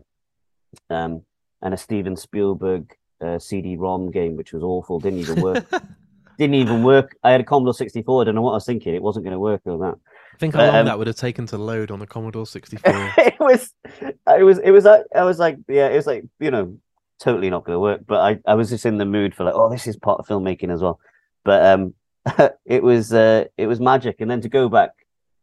um, 0.91 1.23
and 1.63 1.75
a 1.75 1.77
Steven 1.77 2.17
Spielberg 2.17 2.95
uh, 3.21 3.39
CD-ROM 3.39 4.11
game, 4.11 4.37
which 4.37 4.53
was 4.53 4.63
awful. 4.63 5.01
Didn't 5.01 5.21
even 5.21 5.41
work 5.41 5.65
didn't 6.39 6.55
even 6.55 6.83
work. 6.83 7.17
I 7.23 7.31
had 7.31 7.41
a 7.41 7.45
Commodore 7.45 7.75
64. 7.75 8.23
I 8.23 8.25
don't 8.25 8.35
know 8.35 8.43
what 8.43 8.53
I 8.53 8.55
was 8.55 8.67
thinking. 8.67 8.95
It 8.95 9.03
wasn't 9.03 9.25
going 9.25 9.33
to 9.35 9.39
work 9.39 9.61
or 9.65 9.79
that. 9.79 9.95
I 10.35 10.39
think 10.39 10.55
how 10.55 10.67
long 10.67 10.75
Um, 10.77 10.87
that 10.87 10.99
would 10.99 11.07
have 11.07 11.17
taken 11.17 11.47
to 11.49 11.59
load 11.59 11.91
on 11.91 12.03
a 12.03 12.07
Commodore 12.07 12.47
64. 12.47 12.93
it 13.19 13.39
was, 13.39 13.73
it 14.01 14.43
was, 14.43 14.59
it 14.59 14.71
was, 14.71 14.85
like- 14.85 15.05
I 15.15 15.25
was 15.25 15.39
like, 15.39 15.59
yeah, 15.69 15.89
it 15.89 15.97
was 15.97 16.07
like, 16.07 16.25
you 16.41 16.51
know, 16.51 16.79
totally 17.21 17.51
not 17.51 17.65
going 17.65 17.77
to 17.77 17.81
work. 17.81 18.01
But 18.07 18.21
I, 18.21 18.39
I 18.51 18.55
was 18.55 18.71
just 18.71 18.87
in 18.87 18.99
the 18.99 19.05
mood 19.05 19.35
for 19.35 19.45
like, 19.45 19.55
oh, 19.55 19.71
this 19.71 19.87
is 19.87 19.97
part 19.97 20.19
of 20.19 20.27
filmmaking 20.27 20.73
as 20.73 20.83
well. 20.83 20.99
But 21.45 21.65
um, 21.65 21.95
it 22.65 22.83
was, 22.83 23.13
uh, 23.13 23.45
it 23.57 23.67
was 23.67 23.81
magic. 23.81 24.17
And 24.21 24.31
then 24.31 24.41
to 24.43 24.49
go 24.49 24.69
back 24.69 24.91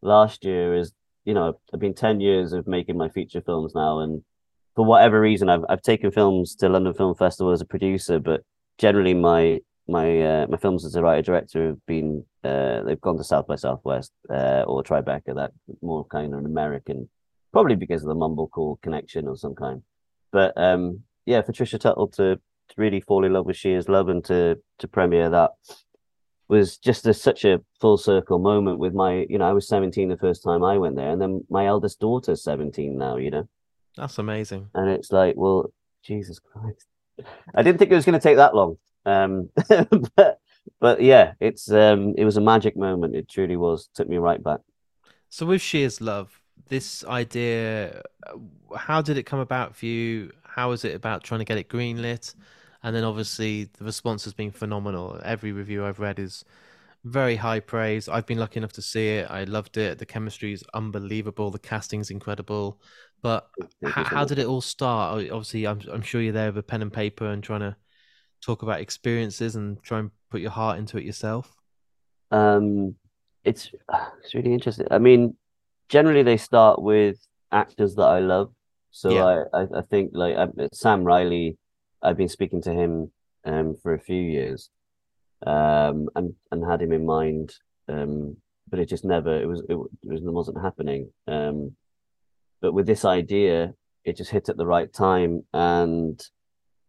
last 0.02 0.46
year 0.46 0.76
is, 0.76 0.94
you 1.26 1.34
know, 1.34 1.60
I've 1.74 1.80
been 1.80 1.94
10 1.94 2.22
years 2.22 2.54
of 2.54 2.68
making 2.68 2.98
my 2.98 3.10
feature 3.10 3.42
films 3.42 3.74
now. 3.76 4.00
And 4.00 4.24
for 4.76 4.86
whatever 4.86 5.20
reason, 5.20 5.50
I've, 5.50 5.66
I've 5.70 5.82
taken 5.82 6.12
films 6.12 6.56
to 6.56 6.70
London 6.70 6.94
Film 6.94 7.16
Festival 7.16 7.52
as 7.52 7.62
a 7.62 7.66
producer, 7.66 8.20
but 8.20 8.42
generally 8.78 9.14
my, 9.14 9.60
my 9.90 10.22
uh, 10.22 10.46
my 10.48 10.58
films 10.58 10.86
as 10.86 10.96
a 10.96 11.02
writer 11.02 11.22
director 11.22 11.68
have 11.68 11.86
been 11.86 12.24
uh, 12.44 12.84
they've 12.84 13.02
gone 13.02 13.18
to 13.18 13.24
South 13.24 13.48
by 13.48 13.56
Southwest 13.56 14.12
uh, 14.30 14.64
or 14.68 14.84
Tribeca, 14.84 15.36
that 15.36 15.52
more 15.82 16.06
kind 16.06 16.34
of 16.34 16.40
an 16.40 16.46
American, 16.46 17.10
probably 17.52 17.76
because 17.76 18.04
of 18.04 18.08
the 18.08 18.16
mumblecore 18.16 18.80
connection 18.82 19.28
of 19.28 19.40
some 19.40 19.56
kind. 19.56 19.82
But 20.32 20.54
um, 20.56 21.02
yeah, 21.26 21.42
for 21.42 21.52
Tricia 21.52 21.80
Tuttle 21.80 22.08
to, 22.10 22.36
to 22.36 22.76
really 22.78 23.02
fall 23.02 23.26
in 23.26 23.34
love 23.34 23.46
with 23.46 23.58
She 23.58 23.72
Is 23.72 23.90
Love 23.90 24.10
and 24.10 24.24
to 24.26 24.60
to 24.78 24.88
premiere 24.88 25.30
that 25.32 25.52
was 26.50 26.78
just 26.78 27.06
a, 27.08 27.14
such 27.14 27.46
a 27.46 27.62
full 27.80 27.98
circle 27.98 28.40
moment 28.40 28.80
with 28.80 28.94
my 28.94 29.26
you 29.30 29.38
know 29.38 29.46
I 29.46 29.54
was 29.54 29.68
17 29.68 30.10
the 30.10 30.18
first 30.18 30.44
time 30.44 30.64
I 30.64 30.78
went 30.78 30.96
there 30.98 31.10
and 31.12 31.22
then 31.22 31.46
my 31.50 31.66
eldest 31.68 32.00
daughter's 32.00 32.44
17 32.44 32.98
now 32.98 33.16
you 33.18 33.32
know 33.32 33.48
That's 33.96 34.18
amazing. 34.18 34.70
and 34.74 34.90
it's 34.90 35.12
like 35.12 35.36
well 35.38 35.72
Jesus 36.04 36.40
Christ 36.40 36.88
I 37.56 37.62
didn't 37.64 37.78
think 37.80 37.92
it 37.92 37.96
was 37.96 38.06
going 38.06 38.20
to 38.20 38.24
take 38.28 38.38
that 38.38 38.56
long 38.56 38.78
um 39.06 39.50
but 40.16 40.40
but 40.80 41.02
yeah 41.02 41.34
it's 41.40 41.72
um 41.72 42.14
it 42.18 42.26
was 42.26 42.38
a 42.38 42.42
magic 42.42 42.76
moment 42.76 43.16
it 43.16 43.30
truly 43.30 43.56
was 43.56 43.90
took 43.94 44.10
me 44.10 44.18
right 44.18 44.44
back 44.44 44.60
So 45.30 45.46
with 45.46 45.62
She 45.62 45.84
Is 45.84 46.02
Love, 46.02 46.42
this 46.70 47.04
idea, 47.06 48.02
uh, 48.28 48.76
how 48.76 49.02
did 49.02 49.18
it 49.18 49.24
come 49.26 49.40
about 49.40 49.76
for 49.76 49.86
you? 49.86 50.32
How 50.44 50.70
was 50.70 50.84
it 50.84 50.94
about 50.96 51.24
trying 51.24 51.40
to 51.40 51.46
get 51.46 51.58
it 51.58 51.70
greenlit? 51.70 52.34
And 52.84 52.96
then 52.96 53.04
obviously 53.04 53.66
the 53.66 53.84
response 53.86 54.24
has 54.24 54.34
been 54.34 54.52
phenomenal. 54.52 55.20
Every 55.24 55.52
review 55.52 55.86
I've 55.86 56.00
read 56.00 56.20
is 56.20 56.46
very 57.04 57.36
high 57.36 57.60
praise. 57.60 58.08
I've 58.10 58.26
been 58.26 58.40
lucky 58.40 58.58
enough 58.60 58.74
to 58.74 58.82
see 58.82 59.10
it. 59.10 59.30
I 59.30 59.44
loved 59.46 59.78
it. 59.78 60.00
The 60.00 60.06
chemistry 60.06 60.54
is 60.54 60.64
unbelievable. 60.74 61.52
The 61.52 61.60
casting's 61.60 62.10
incredible. 62.10 62.82
But 63.22 63.50
how, 63.84 64.04
how 64.04 64.26
did 64.26 64.40
it 64.40 64.48
all 64.48 64.62
start? 64.62 65.30
Obviously, 65.32 65.68
I'm 65.68 65.82
I'm 65.92 66.02
sure 66.02 66.22
you're 66.22 66.34
there 66.34 66.48
with 66.48 66.58
a 66.58 66.64
pen 66.64 66.82
and 66.82 66.94
paper 66.94 67.26
and 67.26 67.44
trying 67.44 67.62
to 67.62 67.76
talk 68.42 68.64
about 68.64 68.82
experiences 68.82 69.56
and 69.56 69.82
try 69.84 70.00
and 70.00 70.12
put 70.30 70.42
your 70.42 70.52
heart 70.52 70.80
into 70.80 70.98
it 70.98 71.04
yourself. 71.04 71.54
Um, 72.32 72.96
it's 73.44 73.72
it's 74.24 74.34
really 74.34 74.54
interesting. 74.54 74.88
I 74.92 75.00
mean, 75.00 75.36
generally 75.90 76.24
they 76.24 76.38
start 76.38 76.82
with 76.82 77.18
actors 77.52 77.96
that 77.96 78.04
I 78.08 78.20
love. 78.20 78.52
So 78.92 79.10
Yeah. 79.16 79.46
I, 79.54 79.62
I 79.62 79.68
I 79.80 79.82
think 79.82 80.12
like 80.14 80.36
I, 80.36 80.48
Sam 80.74 81.04
Riley, 81.04 81.58
I've 82.02 82.18
been 82.18 82.30
speaking 82.30 82.62
to 82.64 82.74
him 82.74 83.12
um 83.46 83.78
for 83.82 83.94
a 83.94 84.00
few 84.00 84.22
years, 84.22 84.70
um 85.46 86.10
and 86.16 86.36
and 86.52 86.66
had 86.66 86.82
him 86.82 86.94
in 86.94 87.06
mind, 87.06 87.54
um, 87.88 88.38
but 88.70 88.80
it 88.80 88.90
just 88.90 89.06
never 89.06 89.42
it 89.42 89.48
was 89.48 89.62
it, 89.70 89.76
it 89.76 90.24
wasn't 90.24 90.62
happening. 90.62 91.12
Um, 91.28 91.76
but 92.62 92.74
with 92.74 92.86
this 92.86 93.06
idea, 93.06 93.74
it 94.04 94.18
just 94.18 94.32
hit 94.32 94.50
at 94.50 94.58
the 94.58 94.66
right 94.66 94.92
time. 94.92 95.44
And 95.54 96.22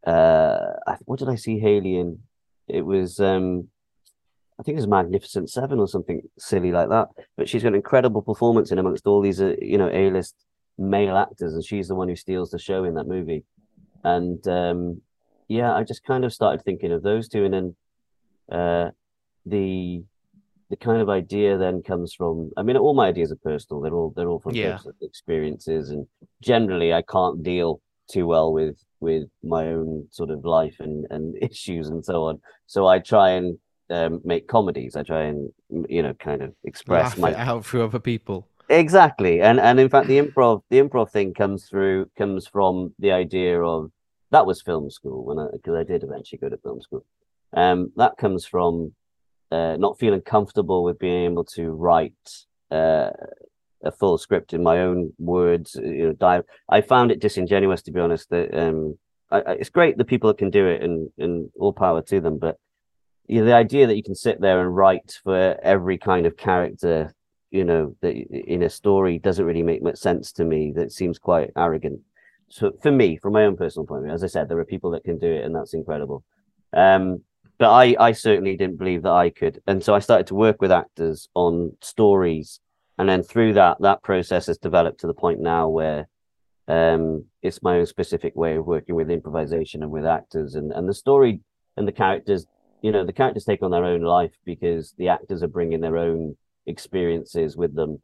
uh, 0.06 0.72
I, 0.86 0.96
what 1.04 1.18
did 1.18 1.28
I 1.28 1.36
see 1.36 1.58
Haley 1.58 1.96
in? 1.96 2.20
It 2.68 2.82
was 2.82 3.20
um, 3.20 3.68
I 4.58 4.62
think 4.62 4.76
it 4.76 4.80
was 4.80 4.88
Magnificent 4.88 5.50
Seven 5.50 5.78
or 5.78 5.88
something 5.88 6.22
silly 6.38 6.72
like 6.72 6.88
that. 6.88 7.08
But 7.36 7.48
she's 7.48 7.62
got 7.62 7.68
an 7.68 7.74
incredible 7.76 8.22
performance 8.22 8.72
in 8.72 8.78
amongst 8.78 9.06
all 9.06 9.20
these, 9.22 9.40
uh, 9.40 9.54
you 9.60 9.78
know, 9.78 9.90
A-list 9.92 10.34
male 10.78 11.16
actors, 11.16 11.54
and 11.54 11.64
she's 11.64 11.88
the 11.88 11.94
one 11.94 12.08
who 12.08 12.16
steals 12.16 12.50
the 12.50 12.58
show 12.58 12.84
in 12.84 12.94
that 12.94 13.06
movie. 13.06 13.44
And 14.04 14.46
um, 14.48 15.02
yeah, 15.48 15.74
I 15.74 15.84
just 15.84 16.04
kind 16.04 16.24
of 16.24 16.32
started 16.32 16.64
thinking 16.64 16.92
of 16.92 17.02
those 17.02 17.28
two, 17.28 17.44
and 17.44 17.54
then 17.54 17.76
uh, 18.50 18.90
the 19.46 20.02
the 20.70 20.76
kind 20.76 21.02
of 21.02 21.08
idea 21.08 21.58
then 21.58 21.82
comes 21.82 22.14
from. 22.14 22.50
I 22.56 22.62
mean, 22.62 22.76
all 22.76 22.94
my 22.94 23.08
ideas 23.08 23.32
are 23.32 23.36
personal; 23.36 23.80
they're 23.80 23.94
all 23.94 24.12
they're 24.16 24.28
all 24.28 24.40
from 24.40 24.54
Yeah. 24.54 24.72
personal 24.76 24.94
experiences, 25.02 25.90
and 25.90 26.06
generally, 26.42 26.92
I 26.92 27.02
can't 27.02 27.42
deal 27.42 27.80
too 28.10 28.26
well 28.26 28.52
with 28.52 28.76
with 29.00 29.28
my 29.42 29.68
own 29.68 30.06
sort 30.10 30.30
of 30.30 30.44
life 30.44 30.76
and 30.80 31.06
and 31.10 31.36
issues 31.42 31.88
and 31.88 32.04
so 32.04 32.24
on. 32.24 32.40
So 32.66 32.86
I 32.86 32.98
try 33.00 33.30
and 33.30 33.58
um, 33.90 34.20
make 34.24 34.46
comedies. 34.46 34.96
I 34.96 35.02
try 35.02 35.24
and 35.24 35.50
you 35.88 36.02
know 36.02 36.14
kind 36.14 36.42
of 36.42 36.54
express 36.64 37.16
Laugh 37.16 37.18
my 37.18 37.30
it 37.30 37.36
out 37.36 37.64
through 37.66 37.84
other 37.84 37.98
people. 37.98 38.49
Exactly, 38.70 39.42
and 39.42 39.58
and 39.58 39.80
in 39.80 39.88
fact, 39.88 40.06
the 40.06 40.18
improv 40.18 40.62
the 40.70 40.78
improv 40.78 41.10
thing 41.10 41.34
comes 41.34 41.68
through 41.68 42.08
comes 42.16 42.46
from 42.46 42.94
the 43.00 43.10
idea 43.10 43.60
of 43.60 43.90
that 44.30 44.46
was 44.46 44.62
film 44.62 44.90
school 44.90 45.24
when 45.24 45.38
because 45.52 45.74
I 45.74 45.82
did 45.82 46.04
eventually 46.04 46.38
go 46.38 46.48
to 46.48 46.56
film 46.56 46.80
school. 46.80 47.04
Um, 47.52 47.90
that 47.96 48.16
comes 48.16 48.46
from 48.46 48.94
uh, 49.50 49.76
not 49.76 49.98
feeling 49.98 50.20
comfortable 50.20 50.84
with 50.84 51.00
being 51.00 51.24
able 51.24 51.42
to 51.56 51.70
write 51.72 52.12
uh, 52.70 53.10
a 53.82 53.90
full 53.90 54.18
script 54.18 54.54
in 54.54 54.62
my 54.62 54.78
own 54.78 55.14
words. 55.18 55.74
You 55.74 56.16
know. 56.20 56.42
I 56.68 56.80
found 56.80 57.10
it 57.10 57.18
disingenuous 57.20 57.82
to 57.82 57.90
be 57.90 57.98
honest. 57.98 58.30
That 58.30 58.56
um, 58.56 58.96
I, 59.32 59.40
I, 59.40 59.52
it's 59.54 59.70
great 59.70 59.98
the 59.98 60.04
people 60.04 60.28
that 60.28 60.38
can 60.38 60.50
do 60.50 60.68
it, 60.68 60.80
and 60.80 61.10
and 61.18 61.50
all 61.58 61.72
power 61.72 62.02
to 62.02 62.20
them, 62.20 62.38
but 62.38 62.56
you 63.26 63.40
know, 63.40 63.46
the 63.46 63.54
idea 63.54 63.88
that 63.88 63.96
you 63.96 64.04
can 64.04 64.14
sit 64.14 64.40
there 64.40 64.60
and 64.60 64.76
write 64.76 65.18
for 65.24 65.58
every 65.60 65.98
kind 65.98 66.24
of 66.24 66.36
character 66.36 67.12
you 67.50 67.64
know 67.64 67.96
that 68.00 68.14
in 68.14 68.62
a 68.62 68.70
story 68.70 69.18
doesn't 69.18 69.44
really 69.44 69.62
make 69.62 69.82
much 69.82 69.96
sense 69.96 70.32
to 70.32 70.44
me 70.44 70.72
that 70.76 70.92
seems 70.92 71.18
quite 71.18 71.50
arrogant. 71.56 72.00
So 72.48 72.72
for 72.82 72.90
me 72.90 73.16
from 73.16 73.32
my 73.32 73.44
own 73.44 73.56
personal 73.56 73.86
point 73.86 74.00
of 74.00 74.04
view 74.04 74.14
as 74.14 74.24
i 74.24 74.26
said 74.26 74.48
there 74.48 74.58
are 74.58 74.64
people 74.64 74.90
that 74.92 75.04
can 75.04 75.18
do 75.18 75.30
it 75.30 75.44
and 75.44 75.54
that's 75.54 75.74
incredible. 75.74 76.24
Um 76.72 77.22
but 77.58 77.70
i 77.70 77.96
i 77.98 78.12
certainly 78.12 78.56
didn't 78.56 78.78
believe 78.78 79.02
that 79.02 79.12
i 79.12 79.30
could. 79.30 79.60
And 79.66 79.82
so 79.82 79.94
i 79.94 79.98
started 79.98 80.26
to 80.28 80.34
work 80.34 80.60
with 80.60 80.72
actors 80.72 81.28
on 81.34 81.76
stories. 81.80 82.60
And 82.98 83.08
then 83.08 83.22
through 83.22 83.54
that 83.54 83.80
that 83.80 84.02
process 84.02 84.46
has 84.46 84.58
developed 84.58 85.00
to 85.00 85.06
the 85.06 85.14
point 85.14 85.40
now 85.40 85.68
where 85.68 86.08
um 86.68 87.24
it's 87.42 87.62
my 87.62 87.78
own 87.78 87.86
specific 87.86 88.36
way 88.36 88.56
of 88.56 88.66
working 88.66 88.94
with 88.94 89.10
improvisation 89.10 89.82
and 89.82 89.90
with 89.90 90.06
actors. 90.06 90.54
And 90.54 90.72
and 90.72 90.88
the 90.88 90.94
story 90.94 91.40
and 91.76 91.88
the 91.88 91.92
characters 91.92 92.46
you 92.82 92.92
know 92.92 93.04
the 93.04 93.12
characters 93.12 93.44
take 93.44 93.62
on 93.62 93.70
their 93.70 93.84
own 93.84 94.02
life 94.02 94.32
because 94.44 94.94
the 94.98 95.08
actors 95.08 95.42
are 95.42 95.48
bringing 95.48 95.80
their 95.80 95.96
own 95.96 96.36
experiences 96.70 97.56
with 97.56 97.74
them 97.74 98.00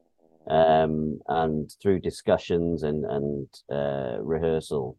um, 0.49 1.21
and 1.29 1.75
through 1.81 1.99
discussions 2.01 2.83
and 2.83 3.05
and 3.05 3.49
uh, 3.73 4.19
rehearsal 4.21 4.99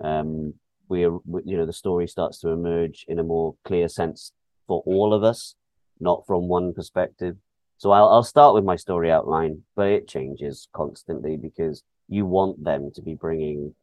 um, 0.00 0.54
we 0.88 1.04
are 1.04 1.18
you 1.44 1.56
know 1.56 1.66
the 1.66 1.72
story 1.72 2.06
starts 2.06 2.38
to 2.40 2.48
emerge 2.48 3.04
in 3.08 3.18
a 3.18 3.24
more 3.34 3.54
clear 3.64 3.88
sense 3.88 4.32
for 4.66 4.82
all 4.86 5.14
of 5.14 5.22
us 5.22 5.54
not 6.00 6.26
from 6.26 6.48
one 6.48 6.72
perspective. 6.74 7.36
So 7.78 7.90
I'll, 7.90 8.08
I'll 8.08 8.22
start 8.22 8.54
with 8.54 8.64
my 8.64 8.76
story 8.76 9.10
outline 9.10 9.62
but 9.76 9.88
it 9.88 10.08
changes 10.08 10.68
constantly 10.72 11.36
because 11.36 11.82
you 12.08 12.26
want 12.26 12.62
them 12.62 12.90
to 12.94 13.02
be 13.02 13.14
bringing 13.14 13.74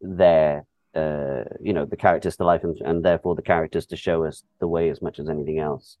their 0.00 0.66
uh, 0.94 1.44
you 1.60 1.72
know 1.72 1.84
the 1.84 1.96
characters 1.96 2.36
to 2.36 2.44
life 2.44 2.62
and, 2.62 2.76
and 2.84 3.04
therefore 3.04 3.34
the 3.34 3.42
characters 3.42 3.86
to 3.86 3.96
show 3.96 4.24
us 4.24 4.44
the 4.60 4.68
way 4.68 4.90
as 4.90 5.02
much 5.02 5.18
as 5.18 5.28
anything 5.28 5.58
else. 5.58 5.98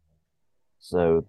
So 0.78 1.26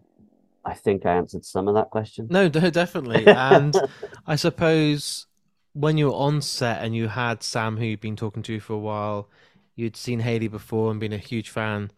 I 0.65 0.73
think 0.73 1.05
I 1.05 1.15
answered 1.15 1.45
some 1.45 1.67
of 1.67 1.75
that 1.75 1.91
question. 1.91 2.27
No, 2.29 2.47
no, 2.47 2.69
definitely. 2.69 3.27
And 3.27 3.75
I 4.27 4.35
suppose 4.35 5.27
when 5.73 5.97
you 5.97 6.07
were 6.07 6.15
on 6.15 6.41
set 6.41 6.83
and 6.83 6.95
you 6.95 7.07
had 7.07 7.43
Sam, 7.43 7.77
who 7.77 7.85
you'd 7.85 8.01
been 8.01 8.15
talking 8.15 8.43
to 8.43 8.59
for 8.59 8.73
a 8.73 8.79
while, 8.79 9.29
you'd 9.75 9.95
seen 9.95 10.21
Haley 10.21 10.47
before 10.47 10.89
and 10.89 10.99
been 10.99 11.13
a 11.13 11.17
huge 11.17 11.49
fan. 11.49 11.91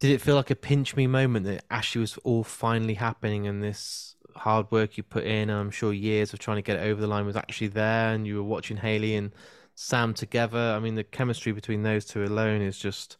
Did 0.00 0.10
it 0.10 0.20
feel 0.20 0.34
like 0.34 0.50
a 0.50 0.56
pinch 0.56 0.96
me 0.96 1.06
moment 1.06 1.46
that 1.46 1.64
actually 1.70 2.00
was 2.00 2.18
all 2.24 2.42
finally 2.42 2.94
happening 2.94 3.46
and 3.46 3.62
this 3.62 4.16
hard 4.36 4.70
work 4.70 4.96
you 4.96 5.02
put 5.02 5.24
in, 5.24 5.48
and 5.48 5.58
I'm 5.58 5.70
sure 5.70 5.92
years 5.92 6.32
of 6.32 6.40
trying 6.40 6.56
to 6.56 6.62
get 6.62 6.76
it 6.76 6.88
over 6.88 7.00
the 7.00 7.06
line 7.06 7.26
was 7.26 7.36
actually 7.36 7.68
there, 7.68 8.12
and 8.12 8.26
you 8.26 8.36
were 8.36 8.42
watching 8.42 8.78
Haley 8.78 9.14
and 9.14 9.32
Sam 9.74 10.14
together? 10.14 10.58
I 10.58 10.80
mean, 10.80 10.94
the 10.94 11.04
chemistry 11.04 11.52
between 11.52 11.82
those 11.82 12.04
two 12.04 12.24
alone 12.24 12.62
is 12.62 12.78
just 12.78 13.16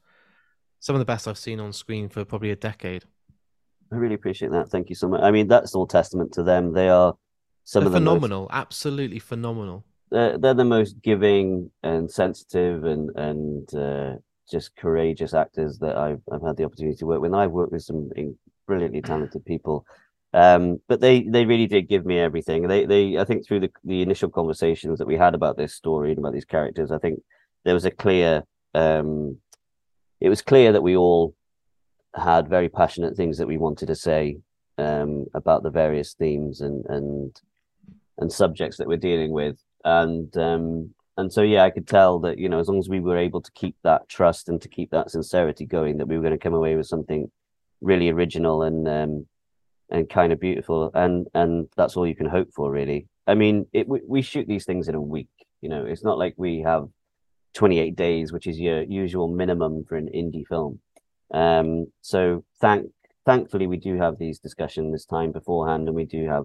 some 0.81 0.95
of 0.95 0.99
the 0.99 1.05
best 1.05 1.27
I've 1.29 1.39
seen 1.39 1.61
on 1.61 1.73
screen 1.73 2.09
for 2.09 2.25
probably 2.25 2.51
a 2.51 2.57
decade. 2.57 3.05
I 3.95 3.97
really 3.97 4.15
appreciate 4.17 4.51
that. 4.53 4.69
Thank 4.69 4.89
you 4.91 4.97
so 4.97 5.09
much. 5.09 5.23
I 5.23 5.31
mean, 5.31 5.47
that's 5.49 5.75
all 5.75 5.87
testament 5.87 6.33
to 6.33 6.43
them. 6.43 6.73
They 6.73 6.89
are 6.89 7.15
some 7.65 7.83
They're 7.85 7.89
of 7.89 7.93
the 7.93 8.01
most 8.01 8.15
phenomenal, 8.15 8.49
absolutely 8.51 9.21
phenomenal. 9.21 9.85
they're, 10.11 10.37
they're 10.39 10.55
the 10.63 10.65
most 10.65 11.01
giving 11.03 11.71
and 11.83 12.11
sensitive 12.11 12.85
and 12.85 13.11
and 13.17 13.75
uh, 13.75 14.13
just 14.51 14.75
courageous 14.77 15.33
actors 15.35 15.79
that 15.79 15.97
I've 15.97 16.21
I've 16.33 16.43
had 16.43 16.57
the 16.57 16.65
opportunity 16.65 16.97
to 16.97 17.07
work 17.07 17.21
with. 17.21 17.33
And 17.33 17.41
I've 17.41 17.53
worked 17.53 17.73
with 17.73 17.83
some 17.83 18.11
brilliantly 18.67 19.03
talented 19.03 19.45
people, 19.45 19.87
um, 20.33 20.81
but 20.89 21.01
they 21.01 21.23
they 21.23 21.45
really 21.47 21.67
did 21.67 21.89
give 21.89 22.05
me 22.05 22.19
everything. 22.19 22.67
They 22.67 22.85
they 22.87 23.19
I 23.19 23.25
think 23.25 23.47
through 23.47 23.61
the 23.61 23.71
the 23.85 24.03
initial 24.03 24.29
conversations 24.29 24.99
that 24.99 25.07
we 25.07 25.17
had 25.17 25.35
about 25.35 25.57
this 25.57 25.75
story 25.75 26.11
and 26.11 26.19
about 26.19 26.35
these 26.35 26.45
characters, 26.57 26.91
I 26.91 26.99
think 26.99 27.23
there 27.65 27.75
was 27.75 27.85
a 27.85 27.91
clear 27.93 28.43
um, 28.75 29.39
it 30.21 30.29
was 30.29 30.43
clear 30.43 30.73
that 30.73 30.83
we 30.83 30.97
all 30.97 31.35
had 32.15 32.49
very 32.49 32.69
passionate 32.69 33.17
things 33.17 33.39
that 33.39 33.47
we 33.47 33.59
wanted 33.59 33.87
to 33.87 33.95
say 33.95 34.39
um, 34.79 35.27
about 35.35 35.63
the 35.63 35.71
various 35.71 36.15
themes 36.15 36.61
and 36.61 36.85
and 36.87 37.41
and 38.19 38.33
subjects 38.33 38.77
that 38.79 38.89
we're 38.89 38.97
dealing 38.97 39.33
with. 39.33 39.59
And 39.85 40.35
um 40.39 40.95
and 41.17 41.33
so 41.33 41.43
yeah 41.43 41.63
i 41.63 41.71
could 41.71 41.87
tell 41.87 42.19
that 42.19 42.39
you 42.39 42.49
know 42.49 42.59
as 42.59 42.67
long 42.67 42.79
as 42.79 42.89
we 42.89 42.99
were 42.99 43.17
able 43.17 43.41
to 43.41 43.53
keep 43.53 43.77
that 43.85 44.09
trust 44.09 44.49
and 44.49 44.61
to 44.61 44.69
keep 44.69 44.91
that 44.91 45.11
sincerity 45.11 45.65
going 45.65 45.97
that 45.97 46.09
we 46.09 46.17
were 46.17 46.23
going 46.23 46.33
to 46.33 46.43
come 46.43 46.55
away 46.55 46.75
with 46.75 46.89
something 46.89 47.31
really 47.81 48.09
original 48.11 48.63
and 48.63 48.89
um 48.89 49.27
and 49.91 50.09
kind 50.09 50.33
of 50.33 50.41
beautiful. 50.41 50.91
And 50.95 51.29
and 51.35 51.69
that's 51.77 51.97
all 51.97 52.07
you 52.07 52.17
can 52.17 52.27
hope 52.27 52.49
for 52.55 52.71
really. 52.71 53.07
I 53.27 53.35
mean 53.35 53.67
it 53.73 53.89
we, 53.89 54.01
we 54.07 54.23
shoot 54.23 54.47
these 54.47 54.65
things 54.65 54.89
in 54.89 54.95
a 54.95 55.01
week 55.01 55.29
you 55.61 55.69
know. 55.69 55.85
It's 55.85 56.05
not 56.05 56.19
like 56.19 56.35
we 56.37 56.61
have 56.61 56.89
28 57.55 57.95
days 57.95 58.33
which 58.33 58.47
is 58.47 58.59
your 58.59 58.83
usual 58.83 59.29
minimum 59.29 59.85
for 59.85 59.97
an 59.97 60.09
indie 60.15 60.47
film 60.47 60.81
um 61.33 61.87
so 62.01 62.45
thank 62.61 62.87
thankfully 63.25 63.67
we 63.67 63.77
do 63.77 63.97
have 63.97 64.19
these 64.19 64.39
discussions 64.39 64.93
this 64.93 65.07
time 65.07 65.33
beforehand 65.33 65.89
and 65.89 65.97
we 65.97 66.05
do 66.05 66.27
have 66.27 66.45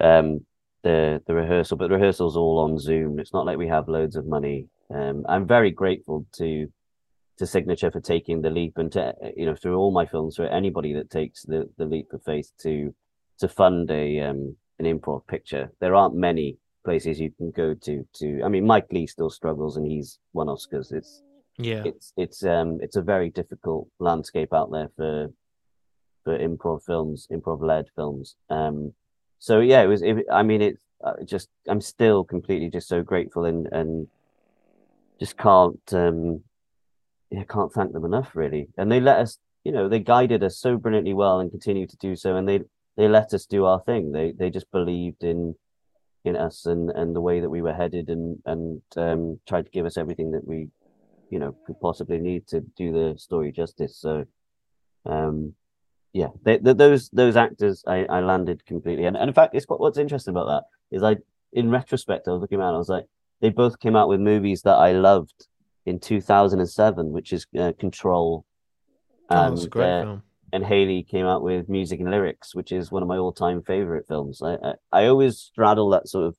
um 0.00 0.40
the 0.86 1.20
the 1.26 1.34
rehearsal, 1.34 1.76
but 1.76 1.88
the 1.88 1.96
rehearsal's 1.96 2.36
all 2.36 2.60
on 2.60 2.78
Zoom. 2.78 3.18
It's 3.18 3.32
not 3.32 3.44
like 3.44 3.58
we 3.58 3.66
have 3.66 3.88
loads 3.88 4.14
of 4.14 4.24
money. 4.24 4.68
Um, 4.88 5.24
I'm 5.28 5.44
very 5.44 5.72
grateful 5.72 6.26
to 6.34 6.68
to 7.38 7.46
Signature 7.46 7.90
for 7.90 8.00
taking 8.00 8.40
the 8.40 8.50
leap 8.50 8.78
and 8.78 8.92
to 8.92 9.12
you 9.36 9.46
know 9.46 9.56
through 9.56 9.76
all 9.76 9.90
my 9.90 10.06
films 10.06 10.36
for 10.36 10.46
anybody 10.46 10.92
that 10.94 11.10
takes 11.10 11.42
the 11.42 11.68
the 11.76 11.86
leap 11.86 12.12
of 12.12 12.22
faith 12.22 12.52
to 12.62 12.94
to 13.40 13.48
fund 13.48 13.90
a 13.90 14.20
um 14.20 14.56
an 14.78 14.86
improv 14.86 15.26
picture. 15.26 15.72
There 15.80 15.96
aren't 15.96 16.14
many 16.14 16.58
places 16.84 17.18
you 17.18 17.32
can 17.32 17.50
go 17.50 17.74
to 17.74 18.06
to. 18.18 18.42
I 18.44 18.48
mean, 18.48 18.64
Mike 18.64 18.86
Leigh 18.92 19.08
still 19.08 19.30
struggles 19.30 19.76
and 19.76 19.86
he's 19.86 20.20
won 20.34 20.46
Oscars. 20.46 20.92
It's 20.92 21.20
Yeah. 21.58 21.84
it's 21.84 22.12
it's 22.16 22.44
um 22.44 22.78
it's 22.82 22.96
a 22.96 23.02
very 23.02 23.30
difficult 23.30 23.88
landscape 23.98 24.52
out 24.52 24.70
there 24.70 24.90
for 24.96 25.30
for 26.26 26.36
improv 26.36 26.82
films, 26.82 27.28
improv 27.30 27.62
led 27.62 27.86
films. 27.94 28.34
Um, 28.50 28.92
so 29.38 29.60
yeah, 29.60 29.82
it 29.82 29.86
was. 29.86 30.02
It, 30.02 30.26
I 30.30 30.42
mean, 30.42 30.60
it's 30.60 30.82
uh, 31.02 31.22
just 31.24 31.48
I'm 31.68 31.80
still 31.80 32.24
completely 32.24 32.68
just 32.68 32.88
so 32.88 33.02
grateful 33.02 33.44
and 33.44 33.68
and 33.72 34.08
just 35.20 35.38
can't 35.38 35.80
um 35.92 36.42
yeah 37.30 37.44
can't 37.44 37.72
thank 37.72 37.92
them 37.92 38.04
enough 38.04 38.34
really. 38.34 38.68
And 38.76 38.90
they 38.90 39.00
let 39.00 39.18
us, 39.18 39.38
you 39.64 39.72
know, 39.72 39.88
they 39.88 40.00
guided 40.00 40.42
us 40.42 40.58
so 40.58 40.76
brilliantly 40.76 41.14
well 41.14 41.38
and 41.38 41.50
continue 41.50 41.86
to 41.86 41.96
do 41.98 42.16
so. 42.16 42.36
And 42.36 42.48
they 42.48 42.60
they 42.96 43.08
let 43.08 43.32
us 43.32 43.46
do 43.46 43.64
our 43.64 43.80
thing. 43.80 44.10
They 44.10 44.32
they 44.32 44.50
just 44.50 44.70
believed 44.72 45.22
in 45.22 45.54
in 46.24 46.34
us 46.34 46.66
and 46.66 46.90
and 46.90 47.14
the 47.14 47.20
way 47.20 47.38
that 47.38 47.50
we 47.50 47.62
were 47.62 47.74
headed 47.74 48.08
and 48.08 48.42
and 48.46 48.82
um 48.96 49.38
tried 49.46 49.66
to 49.66 49.70
give 49.70 49.86
us 49.86 49.96
everything 49.96 50.32
that 50.32 50.46
we 50.46 50.68
you 51.30 51.38
know 51.38 51.56
could 51.66 51.80
possibly 51.80 52.18
need 52.18 52.46
to 52.48 52.60
do 52.76 52.92
the 52.92 53.18
story 53.18 53.52
justice. 53.52 53.96
So 53.98 54.24
um 55.04 55.54
yeah, 56.12 56.28
they, 56.44 56.56
they, 56.56 56.72
those 56.72 57.10
those 57.10 57.36
actors, 57.36 57.84
I, 57.86 58.04
I 58.06 58.20
landed 58.20 58.64
completely, 58.64 59.04
and, 59.04 59.16
and 59.18 59.28
in 59.28 59.34
fact, 59.34 59.54
it's 59.54 59.66
what, 59.68 59.80
what's 59.80 59.98
interesting 59.98 60.32
about 60.32 60.46
that 60.46 60.96
is 60.96 61.02
I, 61.02 61.16
in 61.52 61.70
retrospect, 61.70 62.26
I 62.26 62.30
was 62.30 62.40
looking 62.40 62.58
around, 62.58 62.74
I 62.74 62.78
was 62.78 62.88
like, 62.88 63.04
they 63.42 63.50
both 63.50 63.78
came 63.80 63.94
out 63.96 64.08
with 64.08 64.18
movies 64.20 64.62
that 64.62 64.76
I 64.76 64.92
loved 64.92 65.46
in 65.84 66.00
2007, 66.00 67.12
which 67.12 67.34
is 67.34 67.46
uh, 67.58 67.72
Control, 67.78 68.46
Oh, 69.28 69.48
and 69.48 69.70
great 69.70 69.84
uh, 69.84 70.02
film. 70.04 70.22
and 70.54 70.64
Haley 70.64 71.02
came 71.02 71.26
out 71.26 71.42
with 71.42 71.68
Music 71.68 72.00
and 72.00 72.10
Lyrics, 72.10 72.54
which 72.54 72.72
is 72.72 72.90
one 72.90 73.02
of 73.02 73.08
my 73.08 73.18
all-time 73.18 73.60
favorite 73.62 74.06
films. 74.08 74.40
I, 74.40 74.54
I 74.54 74.74
I 74.92 75.06
always 75.08 75.36
straddle 75.38 75.90
that 75.90 76.08
sort 76.08 76.24
of 76.24 76.36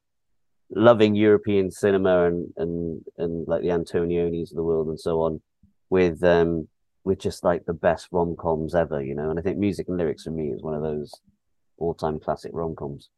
loving 0.69 1.15
European 1.15 1.71
cinema 1.71 2.27
and 2.27 2.53
and 2.57 3.01
and 3.17 3.47
like 3.47 3.61
the 3.61 3.69
Antonionis 3.69 4.51
of 4.51 4.57
the 4.57 4.63
world 4.63 4.87
and 4.87 4.99
so 4.99 5.21
on, 5.21 5.41
with 5.89 6.23
um 6.23 6.67
with 7.03 7.19
just 7.19 7.43
like 7.43 7.65
the 7.65 7.73
best 7.73 8.09
rom 8.11 8.35
coms 8.37 8.75
ever, 8.75 9.01
you 9.01 9.15
know. 9.15 9.29
And 9.29 9.39
I 9.39 9.41
think 9.41 9.57
music 9.57 9.87
and 9.87 9.97
lyrics 9.97 10.23
for 10.23 10.31
me 10.31 10.49
is 10.49 10.61
one 10.61 10.73
of 10.73 10.83
those 10.83 11.11
all 11.77 11.93
time 11.93 12.19
classic 12.19 12.51
rom 12.53 12.75
coms. 12.75 13.09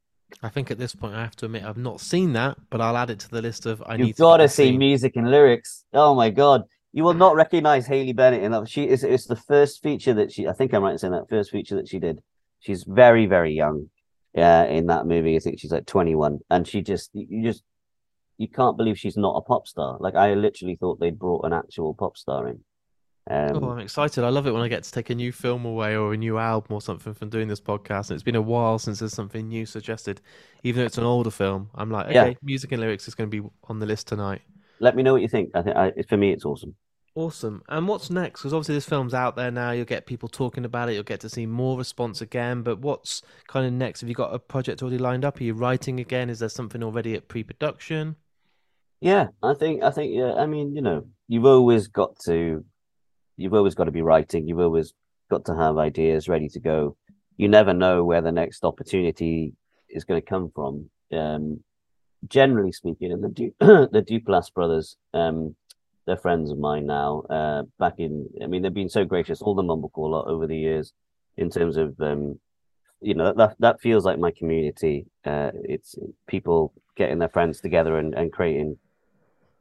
I 0.44 0.50
think 0.50 0.70
at 0.70 0.78
this 0.78 0.94
point 0.94 1.16
I 1.16 1.22
have 1.22 1.36
to 1.38 1.46
admit 1.46 1.64
I've 1.64 1.78
not 1.78 2.00
seen 2.00 2.34
that, 2.34 2.58
but 2.70 2.82
I'll 2.82 2.98
add 2.98 3.10
it 3.10 3.20
to 3.22 3.30
the 3.30 3.42
list 3.42 3.66
of 3.66 3.82
I 3.86 3.96
You've 3.96 4.08
need 4.08 4.16
got 4.18 4.38
to 4.38 4.44
to 4.44 4.50
see 4.50 4.78
music 4.78 5.16
and 5.16 5.30
lyrics. 5.32 5.86
Oh 5.92 6.14
my 6.14 6.30
god, 6.30 6.64
you 6.94 7.04
will 7.04 7.16
not 7.16 7.36
recognize 7.36 7.88
Haley 7.88 8.14
Bennett 8.14 8.44
in 8.44 8.52
that. 8.52 8.70
She 8.70 8.88
is 8.88 9.04
it's 9.04 9.26
the 9.26 9.36
first 9.36 9.82
feature 9.82 10.14
that 10.14 10.32
she. 10.32 10.48
I 10.48 10.54
think 10.54 10.74
I'm 10.74 10.84
right 10.84 10.92
in 10.92 10.98
saying 10.98 11.14
that 11.14 11.30
first 11.30 11.52
feature 11.52 11.76
that 11.76 11.88
she 11.88 12.00
did. 12.00 12.22
She's 12.60 12.84
very 12.84 13.26
very 13.26 13.54
young, 13.54 13.90
yeah, 14.34 14.64
in 14.66 14.88
that 14.88 15.06
movie. 15.06 15.36
I 15.36 15.40
think 15.40 15.60
she's 15.60 15.72
like 15.72 15.86
21, 15.86 16.40
and 16.50 16.68
she 16.68 16.82
just 16.82 17.10
you 17.14 17.44
just 17.44 17.64
you 18.38 18.48
can't 18.48 18.78
believe 18.78 18.98
she's 18.98 19.18
not 19.18 19.36
a 19.36 19.42
pop 19.42 19.68
star. 19.68 19.98
Like 20.00 20.16
I 20.16 20.34
literally 20.34 20.76
thought 20.76 21.00
they'd 21.00 21.20
brought 21.20 21.46
an 21.46 21.54
actual 21.54 21.94
pop 21.94 22.18
star 22.18 22.48
in. 22.48 22.60
Um, 23.30 23.64
Oh, 23.64 23.70
I'm 23.72 23.80
excited. 23.80 24.24
I 24.24 24.30
love 24.30 24.48
it 24.48 24.52
when 24.54 24.62
I 24.64 24.68
get 24.70 24.84
to 24.84 24.92
take 24.92 25.10
a 25.12 25.16
new 25.16 25.32
film 25.32 25.66
away 25.66 25.96
or 25.96 26.14
a 26.14 26.18
new 26.18 26.38
album 26.40 26.74
or 26.74 26.82
something 26.82 27.14
from 27.14 27.30
doing 27.30 27.48
this 27.48 27.62
podcast. 27.62 28.10
And 28.10 28.16
it's 28.16 28.24
been 28.24 28.36
a 28.36 28.42
while 28.42 28.80
since 28.80 29.00
there's 29.00 29.14
something 29.14 29.48
new 29.48 29.66
suggested, 29.68 30.20
even 30.64 30.80
though 30.80 30.86
it's 30.86 30.98
an 30.98 31.04
older 31.04 31.30
film. 31.30 31.70
I'm 31.76 31.92
like, 31.92 32.12
Yeah. 32.12 32.24
okay, 32.24 32.38
music 32.42 32.72
and 32.72 32.82
lyrics 32.82 33.08
is 33.08 33.14
going 33.16 33.30
to 33.30 33.42
be 33.42 33.48
on 33.66 33.80
the 33.80 33.86
list 33.86 34.08
tonight. 34.08 34.42
let 34.80 34.96
me 34.96 35.04
know 35.04 35.12
what 35.14 35.22
you 35.22 35.28
think. 35.28 35.52
I 35.54 35.62
think 35.62 35.76
I, 35.76 35.92
for 36.08 36.18
me, 36.18 36.32
it's 36.32 36.46
awesome. 36.46 36.74
Awesome. 37.16 37.64
And 37.68 37.88
what's 37.88 38.10
next? 38.10 38.42
Because 38.42 38.54
obviously 38.54 38.76
this 38.76 38.86
film's 38.86 39.14
out 39.14 39.36
there 39.36 39.52
now. 39.52 39.72
You'll 39.72 39.86
get 39.86 40.06
people 40.06 40.30
talking 40.30 40.64
about 40.64 40.90
it. 40.90 40.94
You'll 40.94 41.04
get 41.04 41.20
to 41.22 41.30
see 41.30 41.46
more 41.46 41.78
response 41.78 42.22
again. 42.22 42.62
But 42.62 42.80
what's 42.80 43.22
kind 43.48 43.66
of 43.66 43.74
next? 43.74 44.02
Have 44.02 44.10
you 44.10 44.16
got 44.16 44.34
a 44.34 44.40
project 44.40 44.82
already 44.82 45.00
lined 45.00 45.26
up? 45.26 45.40
Are 45.40 45.44
you 45.44 45.54
writing 45.54 46.00
again? 46.00 46.30
Is 46.30 46.40
there 46.40 46.50
something 46.50 46.84
already 46.84 47.16
at 47.16 47.28
pre-production? 47.28 48.16
Yeah, 49.02 49.28
I 49.42 49.54
think 49.54 49.82
I 49.82 49.92
think 49.92 50.14
yeah. 50.14 50.34
I 50.34 50.46
mean, 50.46 50.76
you 50.76 50.82
know, 50.82 51.06
you've 51.28 51.46
always 51.46 51.88
got 51.88 52.20
to, 52.26 52.66
you've 53.38 53.54
always 53.54 53.76
got 53.76 53.86
to 53.86 53.92
be 53.92 54.02
writing. 54.02 54.48
You've 54.48 54.60
always 54.60 54.94
got 55.30 55.46
to 55.46 55.56
have 55.56 55.78
ideas 55.78 56.28
ready 56.28 56.50
to 56.50 56.60
go. 56.60 56.98
You 57.38 57.48
never 57.48 57.74
know 57.74 58.04
where 58.04 58.22
the 58.22 58.32
next 58.32 58.66
opportunity 58.66 59.54
is 59.90 60.04
going 60.04 60.22
to 60.22 60.26
come 60.26 60.52
from. 60.54 60.90
Um, 61.14 61.64
generally 62.28 62.74
speaking, 62.74 63.12
and 63.14 63.24
the 63.24 63.30
du- 63.30 63.56
the 63.60 64.02
Duplass 64.02 64.54
brothers, 64.54 64.98
um, 65.14 65.56
they're 66.10 66.18
friends 66.18 66.50
of 66.50 66.58
mine 66.58 66.88
now. 66.88 67.22
Uh, 67.30 67.64
back 67.78 67.94
in, 68.00 68.28
I 68.44 68.48
mean, 68.48 68.64
they've 68.64 68.74
been 68.74 68.90
so 68.90 69.06
gracious. 69.06 69.42
All 69.42 69.54
the 69.54 69.62
Mumblecore 69.62 70.10
lot 70.10 70.28
over 70.28 70.48
the 70.48 70.58
years, 70.58 70.92
in 71.38 71.52
terms 71.52 71.78
of 71.78 71.96
um, 72.02 72.40
you 73.00 73.14
know 73.14 73.32
that 73.34 73.56
that 73.60 73.80
feels 73.80 74.06
like 74.06 74.18
my 74.18 74.32
community. 74.32 75.06
Uh, 75.24 75.52
it's 75.64 75.96
people 76.28 76.74
getting 76.96 77.20
their 77.20 77.30
friends 77.30 77.62
together 77.62 77.98
and, 77.98 78.14
and 78.16 78.34
creating 78.34 78.78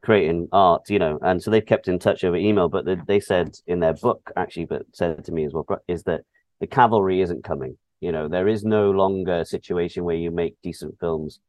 creating 0.01 0.49
art, 0.53 0.89
you 0.89 0.99
know, 0.99 1.19
and 1.23 1.43
so 1.43 1.51
they've 1.51 1.67
kept 1.67 1.89
in 1.89 1.99
touch 1.99 2.25
over 2.25 2.37
email. 2.37 2.69
But 2.69 2.85
they, 2.87 2.97
they 3.07 3.21
said 3.21 3.59
in 3.67 3.81
their 3.81 3.95
book, 3.95 4.31
actually, 4.37 4.65
but 4.65 4.87
said 4.93 5.25
to 5.25 5.33
me 5.33 5.45
as 5.45 5.53
well, 5.53 5.67
is 5.87 6.05
that 6.05 6.23
the 6.61 6.67
cavalry 6.67 7.21
isn't 7.21 7.45
coming. 7.45 7.77
You 8.01 8.13
know, 8.13 8.29
there 8.29 8.49
is 8.49 8.65
no 8.65 8.91
longer 8.91 9.41
a 9.41 9.45
situation 9.45 10.05
where 10.05 10.17
you 10.17 10.31
make 10.31 10.57
decent 10.63 10.99
films, 11.01 11.41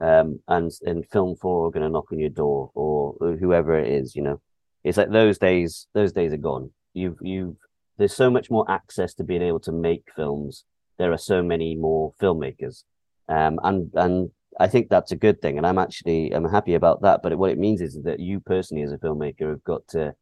um, 0.00 0.40
and 0.48 0.70
and 0.82 1.06
Film 1.10 1.36
Four 1.36 1.66
are 1.66 1.70
going 1.70 1.84
to 1.84 1.88
knock 1.88 2.12
on 2.12 2.18
your 2.18 2.30
door 2.30 2.70
or 2.74 3.14
whoever 3.40 3.78
it 3.78 3.90
is. 3.90 4.16
You 4.16 4.22
know, 4.22 4.40
it's 4.82 4.98
like 4.98 5.10
those 5.10 5.38
days. 5.38 5.86
Those 5.94 6.12
days 6.12 6.32
are 6.32 6.38
gone. 6.38 6.70
You've 6.92 7.18
you've 7.20 7.56
there's 7.96 8.14
so 8.14 8.30
much 8.30 8.50
more 8.50 8.68
access 8.70 9.14
to 9.14 9.24
being 9.24 9.42
able 9.42 9.60
to 9.60 9.72
make 9.72 10.04
films. 10.14 10.64
There 10.98 11.12
are 11.12 11.18
so 11.18 11.42
many 11.42 11.74
more 11.74 12.12
filmmakers, 12.20 12.84
um, 13.28 13.58
and 13.62 13.90
and 13.94 14.30
I 14.58 14.68
think 14.68 14.88
that's 14.88 15.12
a 15.12 15.16
good 15.16 15.40
thing, 15.40 15.58
and 15.58 15.66
I'm 15.66 15.78
actually 15.78 16.32
I'm 16.32 16.48
happy 16.48 16.74
about 16.74 17.02
that. 17.02 17.20
But 17.22 17.36
what 17.38 17.50
it 17.50 17.58
means 17.58 17.80
is 17.80 17.98
that 18.04 18.20
you 18.20 18.40
personally, 18.40 18.82
as 18.82 18.92
a 18.92 18.98
filmmaker, 18.98 19.50
have 19.50 19.64
got 19.64 19.86
to 19.88 20.14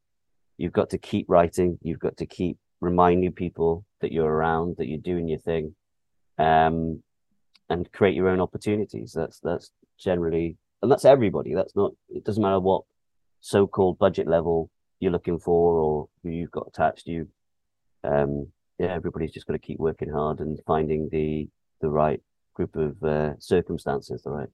you've 0.58 0.72
got 0.72 0.90
to 0.90 0.98
keep 0.98 1.26
writing. 1.28 1.78
You've 1.82 1.98
got 1.98 2.16
to 2.18 2.26
keep 2.26 2.58
reminding 2.80 3.32
people 3.32 3.85
that 4.00 4.12
you're 4.12 4.30
around, 4.30 4.76
that 4.78 4.88
you're 4.88 4.98
doing 4.98 5.28
your 5.28 5.38
thing, 5.38 5.74
um, 6.38 7.02
and 7.68 7.90
create 7.92 8.14
your 8.14 8.29
own 8.29 8.40
opportunities. 8.40 9.12
That's 9.12 9.38
that's 9.40 9.70
generally, 9.98 10.57
and 10.83 10.90
that's 10.90 11.05
everybody. 11.05 11.55
That's 11.55 11.75
not. 11.77 11.92
It 12.09 12.25
doesn't 12.25 12.42
matter 12.42 12.61
what 12.61 12.85
so-called 13.40 13.98
budget 13.98 14.29
level 14.29 14.70
you're 15.01 15.12
looking 15.12 15.38
for 15.38 15.79
or 15.79 16.09
who 16.22 16.31
you've 16.31 16.51
got 16.53 16.68
attached 16.68 17.07
to 17.07 17.11
you. 17.11 17.29
Um, 18.05 18.48
yeah, 18.79 18.94
everybody's 18.94 19.33
just 19.33 19.46
got 19.46 19.55
to 19.55 19.59
keep 19.59 19.79
working 19.79 20.11
hard 20.11 20.40
and 20.40 20.61
finding 20.66 21.09
the 21.11 21.48
the 21.81 21.88
right 21.88 22.20
group 22.55 22.77
of 22.77 23.03
uh, 23.03 23.33
circumstances, 23.38 24.22
the 24.22 24.31
right, 24.31 24.48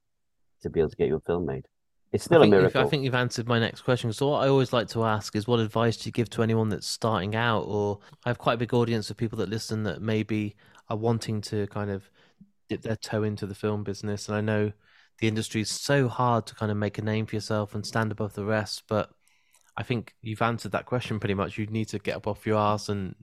to 0.63 0.71
be 0.71 0.81
able 0.81 0.91
to 0.91 0.97
get 0.97 1.09
your 1.09 1.21
film 1.21 1.47
made. 1.47 1.67
It's 2.11 2.25
still 2.25 2.39
I 2.39 2.41
a 2.41 2.45
think, 2.45 2.51
miracle. 2.53 2.81
I 2.83 2.89
think 2.89 3.05
you've 3.05 3.15
answered 3.15 3.47
my 3.47 3.59
next 3.59 3.83
question. 3.83 4.13
So 4.15 4.29
what 4.29 4.43
I 4.43 4.49
always 4.49 4.73
like 4.73 4.89
to 4.89 5.05
ask 5.05 5.37
is, 5.37 5.47
what 5.47 5.61
advice 5.61 5.99
do 5.99 6.09
you 6.09 6.13
give 6.13 6.31
to 6.31 6.43
anyone 6.43 6.71
that's 6.71 6.87
starting 6.87 7.37
out? 7.37 7.65
Or 7.65 7.99
I 8.25 8.31
have 8.31 8.39
quite 8.39 8.55
a 8.55 8.57
big 8.57 8.73
audience 8.73 9.11
of 9.11 9.19
people 9.19 9.37
that 9.39 9.51
listen 9.51 9.83
that 9.83 10.01
maybe 10.01 10.57
are 10.89 10.97
wanting 10.97 11.43
to 11.43 11.67
kind 11.67 11.91
of 11.91 12.11
dip 12.69 12.83
their 12.83 12.97
toe 12.97 13.23
into 13.23 13.47
the 13.47 13.55
film 13.55 13.85
business. 13.85 14.29
And 14.29 14.37
I 14.37 14.41
know 14.41 14.73
the 15.19 15.29
industry 15.29 15.61
is 15.61 15.71
so 15.71 16.09
hard 16.09 16.47
to 16.47 16.55
kind 16.55 16.71
of 16.71 16.77
make 16.77 16.99
a 16.99 17.03
name 17.03 17.27
for 17.27 17.37
yourself 17.37 17.75
and 17.75 17.85
stand 17.85 18.13
above 18.13 18.35
the 18.35 18.45
rest. 18.45 18.85
But 18.89 19.11
I 19.77 19.83
think 19.83 20.15
you've 20.23 20.43
answered 20.43 20.73
that 20.73 20.87
question 20.87 21.21
pretty 21.21 21.35
much. 21.35 21.59
You 21.59 21.67
need 21.67 21.89
to 21.89 21.99
get 21.99 22.17
up 22.17 22.27
off 22.27 22.47
your 22.47 22.59
ass 22.59 22.89
and 22.89 23.15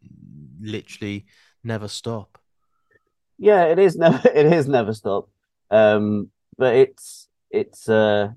literally 0.59 1.25
never 1.63 1.87
stop. 1.87 2.37
Yeah, 3.37 3.65
it 3.65 3.79
is 3.79 3.95
never 3.95 4.21
it 4.33 4.45
is 4.45 4.67
never 4.67 4.93
stop. 4.93 5.29
Um, 5.71 6.31
but 6.57 6.75
it's 6.75 7.27
it's 7.51 7.89
uh 7.89 8.29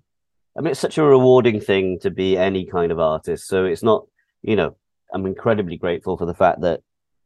I 0.57 0.61
mean 0.61 0.73
it's 0.73 0.81
such 0.81 0.99
a 0.99 1.05
rewarding 1.05 1.61
thing 1.61 1.99
to 2.01 2.11
be 2.11 2.37
any 2.37 2.66
kind 2.66 2.92
of 2.92 2.99
artist. 2.99 3.47
So 3.47 3.64
it's 3.64 3.83
not, 3.83 4.07
you 4.42 4.57
know, 4.57 4.77
I'm 5.12 5.27
incredibly 5.27 5.77
grateful 5.77 6.16
for 6.16 6.27
the 6.27 6.35
fact 6.35 6.61
that, 6.62 6.81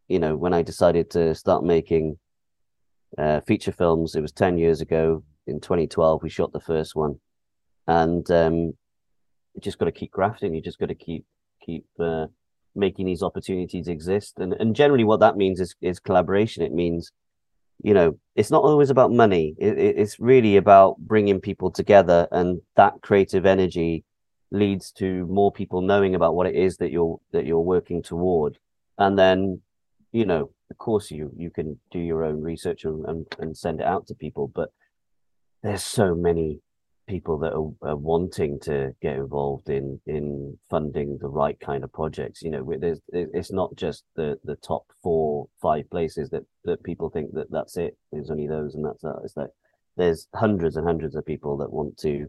you 0.08 0.18
know, 0.18 0.36
when 0.36 0.52
I 0.52 0.62
decided 0.62 1.10
to 1.10 1.34
start 1.34 1.64
making 1.64 2.18
uh 3.18 3.40
feature 3.40 3.72
films, 3.72 4.14
it 4.14 4.20
was 4.20 4.32
10 4.32 4.58
years 4.58 4.80
ago 4.80 5.22
in 5.46 5.60
2012 5.60 6.22
we 6.22 6.28
shot 6.28 6.52
the 6.52 6.60
first 6.60 6.94
one. 6.94 7.20
And 7.86 8.28
um 8.30 8.54
you 9.54 9.60
just 9.60 9.78
got 9.78 9.86
to 9.86 9.92
keep 9.92 10.12
grafting, 10.12 10.54
you 10.54 10.62
just 10.62 10.78
got 10.78 10.88
to 10.88 10.94
keep 10.94 11.24
keep 11.64 11.84
uh 11.98 12.26
making 12.74 13.06
these 13.06 13.22
opportunities 13.22 13.88
exist. 13.88 14.34
And 14.38 14.54
and 14.54 14.74
generally 14.74 15.04
what 15.04 15.20
that 15.20 15.36
means 15.36 15.60
is 15.60 15.74
is 15.80 16.00
collaboration. 16.00 16.62
It 16.62 16.72
means 16.72 17.12
you 17.82 17.94
know, 17.94 18.18
it's 18.36 18.50
not 18.50 18.62
always 18.62 18.90
about 18.90 19.12
money. 19.12 19.54
It, 19.58 19.76
it, 19.76 19.98
it's 19.98 20.20
really 20.20 20.56
about 20.56 20.98
bringing 20.98 21.40
people 21.40 21.70
together, 21.70 22.28
and 22.30 22.60
that 22.76 22.94
creative 23.02 23.44
energy 23.44 24.04
leads 24.52 24.92
to 24.92 25.26
more 25.26 25.50
people 25.50 25.80
knowing 25.80 26.14
about 26.14 26.34
what 26.34 26.46
it 26.46 26.54
is 26.54 26.76
that 26.76 26.92
you're 26.92 27.18
that 27.32 27.44
you're 27.44 27.60
working 27.60 28.02
toward. 28.02 28.58
And 28.98 29.18
then, 29.18 29.60
you 30.12 30.26
know, 30.26 30.50
of 30.70 30.78
course, 30.78 31.10
you 31.10 31.30
you 31.36 31.50
can 31.50 31.78
do 31.90 31.98
your 31.98 32.24
own 32.24 32.40
research 32.40 32.84
and 32.84 33.04
and, 33.06 33.26
and 33.38 33.56
send 33.56 33.80
it 33.80 33.86
out 33.86 34.06
to 34.08 34.14
people, 34.14 34.50
but 34.54 34.70
there's 35.62 35.84
so 35.84 36.14
many 36.14 36.60
people 37.08 37.38
that 37.38 37.52
are, 37.52 37.90
are 37.90 37.96
wanting 37.96 38.60
to 38.60 38.94
get 39.02 39.16
involved 39.16 39.68
in 39.68 40.00
in 40.06 40.56
funding 40.70 41.18
the 41.20 41.28
right 41.28 41.58
kind 41.60 41.82
of 41.84 41.92
projects. 41.92 42.42
You 42.42 42.50
know 42.50 42.74
there's 42.78 43.00
it's 43.12 43.52
not 43.52 43.74
just 43.76 44.04
the 44.16 44.38
the 44.44 44.56
top 44.56 44.84
four 45.02 45.48
five 45.60 45.88
places 45.90 46.30
that 46.30 46.44
that 46.64 46.82
people 46.84 47.10
think 47.10 47.32
that 47.34 47.50
that's 47.50 47.76
it. 47.76 47.96
There's 48.12 48.30
only 48.30 48.46
those 48.46 48.74
and 48.74 48.84
that's 48.84 49.02
that. 49.02 49.20
It's 49.24 49.36
like 49.36 49.50
there's 49.96 50.28
hundreds 50.34 50.76
and 50.76 50.86
hundreds 50.86 51.16
of 51.16 51.26
people 51.26 51.56
that 51.58 51.72
want 51.72 51.96
to 51.98 52.26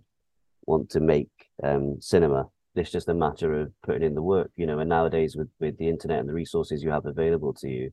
want 0.66 0.90
to 0.92 1.00
make 1.00 1.30
um 1.64 1.98
cinema 2.00 2.48
it's 2.76 2.92
just 2.92 3.10
a 3.10 3.14
matter 3.14 3.60
of 3.60 3.72
putting 3.84 4.04
in 4.04 4.16
the 4.16 4.22
work 4.22 4.52
you 4.56 4.66
know 4.66 4.80
and 4.80 4.90
nowadays 4.90 5.36
with 5.36 5.50
with 5.60 5.78
the 5.78 5.88
internet 5.88 6.20
and 6.20 6.30
the 6.30 6.34
resources 6.34 6.84
you 6.84 6.90
have 6.90 7.06
available 7.06 7.54
to 7.54 7.70
you 7.70 7.92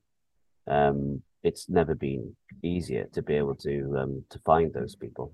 um 0.69 1.23
it's 1.43 1.69
never 1.69 1.95
been 1.95 2.35
easier 2.63 3.07
to 3.13 3.23
be 3.23 3.35
able 3.35 3.55
to 3.55 3.97
um 3.99 4.25
to 4.31 4.39
find 4.41 4.73
those 4.73 4.95
people 4.95 5.33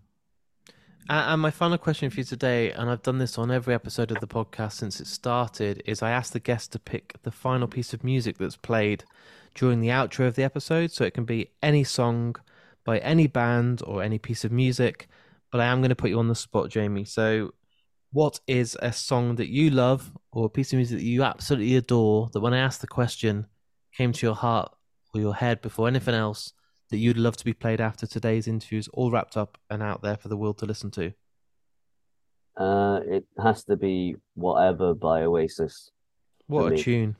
And 1.08 1.40
my 1.40 1.52
final 1.52 1.78
question 1.78 2.10
for 2.10 2.18
you 2.18 2.24
today, 2.24 2.72
and 2.72 2.90
I've 2.90 3.02
done 3.02 3.18
this 3.18 3.38
on 3.38 3.50
every 3.52 3.74
episode 3.74 4.10
of 4.10 4.18
the 4.18 4.26
podcast 4.26 4.72
since 4.72 5.00
it 5.00 5.06
started, 5.06 5.80
is 5.86 6.02
I 6.02 6.10
ask 6.10 6.32
the 6.32 6.40
guest 6.40 6.72
to 6.72 6.80
pick 6.80 7.14
the 7.22 7.30
final 7.30 7.68
piece 7.68 7.94
of 7.94 8.02
music 8.02 8.38
that's 8.38 8.56
played 8.56 9.04
during 9.54 9.80
the 9.80 9.88
outro 9.88 10.26
of 10.26 10.34
the 10.34 10.42
episode. 10.42 10.90
So 10.90 11.04
it 11.04 11.14
can 11.14 11.24
be 11.24 11.50
any 11.62 11.84
song 11.84 12.34
by 12.84 12.98
any 12.98 13.28
band 13.28 13.82
or 13.86 14.02
any 14.02 14.18
piece 14.18 14.44
of 14.44 14.50
music. 14.50 15.06
But 15.52 15.60
I 15.60 15.66
am 15.66 15.80
going 15.80 15.90
to 15.90 15.96
put 15.96 16.10
you 16.10 16.18
on 16.18 16.26
the 16.28 16.34
spot, 16.34 16.70
Jamie. 16.70 17.04
So, 17.04 17.52
what 18.12 18.40
is 18.46 18.76
a 18.80 18.92
song 18.92 19.36
that 19.36 19.48
you 19.48 19.70
love 19.70 20.12
or 20.32 20.46
a 20.46 20.50
piece 20.50 20.72
of 20.72 20.76
music 20.76 20.98
that 20.98 21.04
you 21.04 21.22
absolutely 21.22 21.76
adore 21.76 22.28
that 22.32 22.40
when 22.40 22.54
I 22.54 22.58
asked 22.58 22.80
the 22.80 22.86
question 22.86 23.46
came 23.96 24.12
to 24.12 24.26
your 24.26 24.34
heart 24.34 24.72
or 25.14 25.20
your 25.20 25.34
head 25.34 25.60
before 25.60 25.88
anything 25.88 26.14
else? 26.14 26.52
that 26.90 26.98
you'd 26.98 27.18
love 27.18 27.36
to 27.36 27.44
be 27.44 27.52
played 27.52 27.80
after 27.80 28.06
today's 28.06 28.46
interviews, 28.46 28.88
all 28.92 29.10
wrapped 29.10 29.36
up 29.36 29.58
and 29.70 29.82
out 29.82 30.02
there 30.02 30.16
for 30.16 30.28
the 30.28 30.36
world 30.36 30.58
to 30.58 30.66
listen 30.66 30.90
to? 30.92 31.12
Uh, 32.56 33.00
it 33.06 33.26
has 33.42 33.64
to 33.64 33.76
be 33.76 34.16
whatever 34.34 34.94
by 34.94 35.22
Oasis. 35.22 35.90
What 36.46 36.68
a 36.68 36.70
me. 36.70 36.82
tune! 36.82 37.16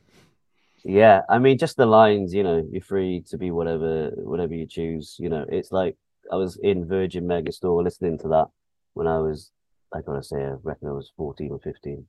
Yeah, 0.85 1.23
I 1.29 1.39
mean, 1.39 1.59
just 1.59 1.77
the 1.77 1.85
lines. 1.85 2.33
You 2.33 2.45
know, 2.45 2.67
you're 2.71 2.81
free 2.81 3.25
to 3.29 3.37
be 3.37 3.51
whatever, 3.51 4.13
whatever 4.17 4.55
you 4.55 4.67
choose. 4.67 5.17
You 5.19 5.29
know, 5.29 5.45
it's 5.49 5.73
like 5.73 5.97
I 6.33 6.37
was 6.37 6.57
in 6.63 6.87
Virgin 6.87 7.25
Megastore 7.25 7.83
listening 7.83 8.19
to 8.19 8.29
that, 8.29 8.47
when 8.95 9.07
I 9.07 9.19
was, 9.19 9.51
I 9.95 10.01
gotta 10.01 10.23
say, 10.23 10.37
I 10.37 10.55
reckon 10.63 10.89
I 10.89 10.93
was 10.93 11.13
14 11.17 11.51
or 11.53 11.59
15. 11.61 12.07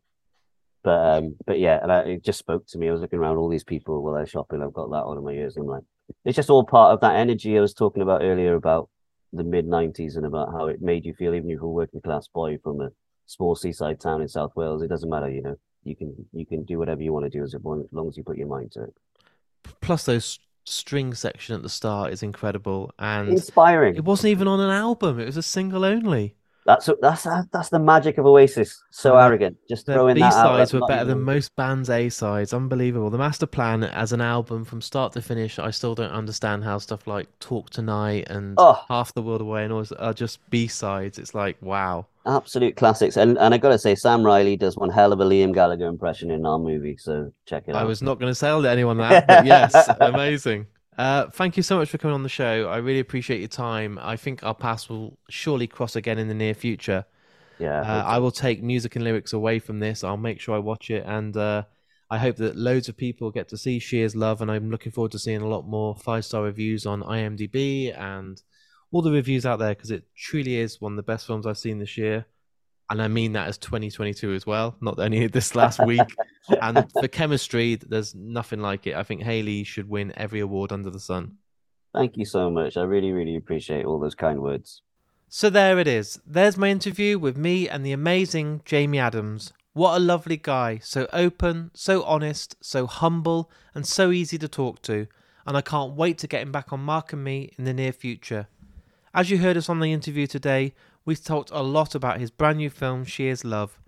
But 0.84 1.18
um, 1.18 1.36
but 1.46 1.60
yeah, 1.60 1.80
and 1.82 1.92
I, 1.92 2.00
it 2.02 2.24
just 2.24 2.40
spoke 2.40 2.66
to 2.68 2.78
me. 2.78 2.88
I 2.88 2.92
was 2.92 3.02
looking 3.02 3.20
around 3.20 3.38
all 3.38 3.50
these 3.50 3.64
people 3.64 4.02
while 4.04 4.16
I 4.16 4.22
was 4.22 4.30
shopping. 4.30 4.62
I've 4.62 4.74
got 4.74 4.90
that 4.92 5.04
on 5.04 5.18
in 5.18 5.24
my 5.24 5.32
ears. 5.32 5.58
And 5.58 5.64
I'm 5.64 5.70
like, 5.70 5.84
it's 6.24 6.36
just 6.36 6.50
all 6.50 6.64
part 6.64 6.94
of 6.94 7.02
that 7.02 7.16
energy 7.16 7.58
I 7.58 7.62
was 7.62 7.74
talking 7.74 8.02
about 8.04 8.22
earlier 8.24 8.56
about 8.56 8.90
the 9.34 9.44
mid 9.44 9.68
90s 9.68 10.16
and 10.16 10.26
about 10.26 10.52
how 10.52 10.68
it 10.68 10.82
made 10.82 11.06
you 11.06 11.14
feel, 11.14 11.34
even 11.34 11.50
if 11.50 11.56
you're 11.56 11.64
a 11.64 11.70
working 11.70 12.02
class 12.02 12.28
boy 12.28 12.58
from 12.64 12.82
a 12.82 12.90
small 13.26 13.56
seaside 13.56 14.00
town 14.00 14.22
in 14.22 14.28
South 14.28 14.56
Wales. 14.56 14.82
It 14.82 14.88
doesn't 14.88 15.10
matter, 15.10 15.30
you 15.30 15.42
know. 15.42 15.58
You 15.84 15.96
can 15.96 16.14
you 16.34 16.46
can 16.46 16.64
do 16.64 16.78
whatever 16.80 17.02
you 17.02 17.14
want 17.14 17.26
to 17.26 17.30
do 17.30 17.44
as 17.44 17.56
long 17.64 18.08
as 18.08 18.18
you 18.18 18.24
put 18.24 18.38
your 18.38 18.48
mind 18.48 18.72
to 18.74 18.84
it. 18.84 18.94
Plus, 19.82 20.04
those 20.04 20.40
string 20.66 21.14
section 21.14 21.56
at 21.56 21.64
the 21.64 21.70
start 21.70 22.12
is 22.12 22.24
incredible 22.24 22.92
and 23.00 23.30
inspiring. 23.30 23.96
It 23.96 24.04
wasn't 24.04 24.32
even 24.32 24.48
on 24.48 24.60
an 24.60 24.70
album; 24.70 25.20
it 25.20 25.26
was 25.26 25.38
a 25.38 25.44
single 25.44 25.86
only. 25.86 26.36
That's 26.68 26.90
that's 27.02 27.24
that's 27.24 27.70
the 27.70 27.80
magic 27.80 28.18
of 28.18 28.26
Oasis. 28.26 28.84
So 28.92 29.18
uh, 29.18 29.24
arrogant. 29.24 29.56
Just 29.70 29.86
throwing 29.86 30.16
B 30.16 30.20
sides 30.20 30.74
were 30.74 30.86
better 30.86 31.06
than 31.06 31.22
most 31.22 31.56
bands' 31.56 31.90
A 31.90 32.10
sides. 32.10 32.54
Unbelievable. 32.54 33.10
The 33.10 33.18
Master 33.18 33.46
Plan 33.46 33.86
as 33.86 34.12
an 34.12 34.20
album 34.20 34.66
from 34.66 34.82
start 34.82 35.14
to 35.14 35.22
finish. 35.22 35.60
I 35.60 35.72
still 35.72 35.96
don't 35.96 36.12
understand 36.12 36.66
how 36.66 36.78
stuff 36.80 37.08
like 37.08 37.30
Talk 37.40 37.70
Tonight 37.70 38.28
and 38.30 38.56
oh. 38.58 38.84
Half 38.90 39.14
the 39.14 39.22
World 39.22 39.40
Away 39.40 39.64
and 39.64 39.72
all 39.72 39.86
are 39.98 40.14
just 40.14 40.40
B 40.50 40.68
sides. 40.68 41.18
It's 41.18 41.34
like 41.34 41.56
wow. 41.62 42.06
Absolute 42.26 42.76
classics. 42.76 43.16
And 43.16 43.38
and 43.38 43.54
I 43.54 43.58
gotta 43.58 43.80
say, 43.80 43.96
Sam 43.96 44.22
Riley 44.22 44.58
does 44.58 44.76
one 44.76 44.90
hell 44.90 45.14
of 45.14 45.22
a 45.22 45.26
Liam 45.26 45.54
Gallagher 45.54 45.88
impression 45.88 46.30
in 46.32 46.46
our 46.46 46.60
movie. 46.60 46.98
So 46.98 47.32
check 47.46 47.64
it 47.68 47.76
out. 47.76 47.82
I 47.82 47.86
was 47.86 48.02
not 48.02 48.20
going 48.20 48.30
to 48.30 48.36
sell 48.36 48.62
to 48.62 48.70
anyone 48.70 48.98
that, 49.08 49.26
but 49.26 49.46
yes, 49.46 49.90
amazing. 50.02 50.68
Uh, 50.98 51.30
thank 51.30 51.56
you 51.58 51.64
so 51.64 51.78
much 51.78 51.90
for 51.90 51.98
coming 51.98 52.16
on 52.16 52.24
the 52.24 52.30
show. 52.30 52.68
I 52.68 52.78
really 52.78 53.00
appreciate 53.00 53.40
your 53.40 53.48
time. 53.48 54.00
I 54.02 54.16
think 54.16 54.44
our 54.44 54.56
paths 54.56 54.90
will 54.90 55.18
surely 55.30 55.68
cross 55.68 55.96
again 55.96 56.18
in 56.18 56.28
the 56.28 56.34
near 56.34 56.56
future. 56.56 57.06
Yeah, 57.60 57.82
uh, 57.82 58.04
I 58.04 58.18
will 58.18 58.32
take 58.32 58.64
music 58.64 58.96
and 58.96 59.04
lyrics 59.04 59.34
away 59.34 59.60
from 59.60 59.80
this. 59.80 60.04
I'll 60.04 60.18
make 60.18 60.40
sure 60.40 60.56
I 60.56 60.60
watch 60.60 60.90
it, 60.90 61.04
and 61.06 61.36
uh, 61.38 61.64
I 62.10 62.18
hope 62.18 62.38
that 62.38 62.56
loads 62.56 62.90
of 62.90 62.98
people 62.98 63.30
get 63.32 63.48
to 63.50 63.58
see 63.58 63.80
She 63.80 64.02
Is 64.02 64.16
Love. 64.16 64.42
And 64.42 64.50
I'm 64.50 64.72
looking 64.72 64.92
forward 64.92 65.12
to 65.12 65.20
seeing 65.20 65.42
a 65.42 65.48
lot 65.48 65.68
more 65.68 65.96
five 65.96 66.26
star 66.26 66.44
reviews 66.44 66.86
on 66.86 67.04
IMDb 67.04 67.96
and 67.98 68.42
all 68.92 69.02
the 69.02 69.12
reviews 69.12 69.46
out 69.46 69.60
there 69.60 69.76
because 69.76 69.92
it 69.92 70.06
truly 70.16 70.56
is 70.56 70.82
one 70.82 70.94
of 70.94 70.98
the 70.98 71.04
best 71.04 71.28
films 71.28 71.46
I've 71.46 71.58
seen 71.58 71.80
this 71.80 71.98
year 71.98 72.26
and 72.90 73.02
I 73.02 73.08
mean 73.08 73.34
that 73.34 73.48
as 73.48 73.58
2022 73.58 74.34
as 74.34 74.46
well, 74.46 74.76
not 74.82 75.00
only 75.00 75.28
this 75.28 75.56
last 75.56 75.86
week. 75.86 76.16
and 76.62 76.86
for 77.00 77.08
chemistry, 77.08 77.76
there's 77.76 78.16
nothing 78.16 78.62
like 78.62 78.88
it. 78.88 78.96
I 78.96 79.04
think 79.04 79.24
Haley 79.24 79.64
should 79.64 79.90
win 79.90 80.14
every 80.16 80.40
award 80.40 80.72
under 80.72 80.90
the 80.90 81.00
sun. 81.00 81.38
Thank 81.94 82.18
you 82.18 82.26
so 82.26 82.50
much. 82.50 82.78
I 82.78 82.84
really, 82.84 83.12
really 83.12 83.36
appreciate 83.36 83.86
all 83.86 84.00
those 84.00 84.16
kind 84.16 84.42
words. 84.42 84.82
So 85.30 85.50
there 85.50 85.78
it 85.80 85.88
is. 85.88 86.22
There's 86.26 86.58
my 86.58 86.70
interview 86.70 87.20
with 87.20 87.38
me 87.38 87.68
and 87.68 87.86
the 87.86 87.92
amazing 87.92 88.62
Jamie 88.64 89.00
Adams. 89.00 89.52
What 89.74 89.98
a 89.98 90.00
lovely 90.00 90.38
guy. 90.38 90.80
So 90.82 91.08
open, 91.12 91.72
so 91.74 92.04
honest, 92.04 92.56
so 92.62 92.88
humble, 92.88 93.52
and 93.76 93.86
so 93.86 94.12
easy 94.12 94.38
to 94.38 94.48
talk 94.48 94.82
to. 94.84 95.08
And 95.46 95.58
I 95.58 95.62
can't 95.62 95.96
wait 95.96 96.18
to 96.20 96.28
get 96.28 96.42
him 96.42 96.52
back 96.52 96.72
on 96.72 96.80
Mark 96.80 97.14
and 97.14 97.24
Me 97.24 97.52
in 97.58 97.66
the 97.66 97.74
near 97.74 97.92
future. 97.92 98.48
As 99.14 99.30
you 99.30 99.40
heard 99.40 99.58
us 99.58 99.70
on 99.70 99.80
the 99.80 99.92
interview 99.92 100.28
today, 100.28 100.74
we've 101.08 101.24
talked 101.24 101.50
a 101.52 101.64
lot 101.64 101.96
about 101.96 102.20
his 102.20 102.30
brand 102.30 102.58
new 102.58 102.70
film, 102.70 103.06
She 103.06 103.28
Is 103.28 103.46
Love. 103.46 103.80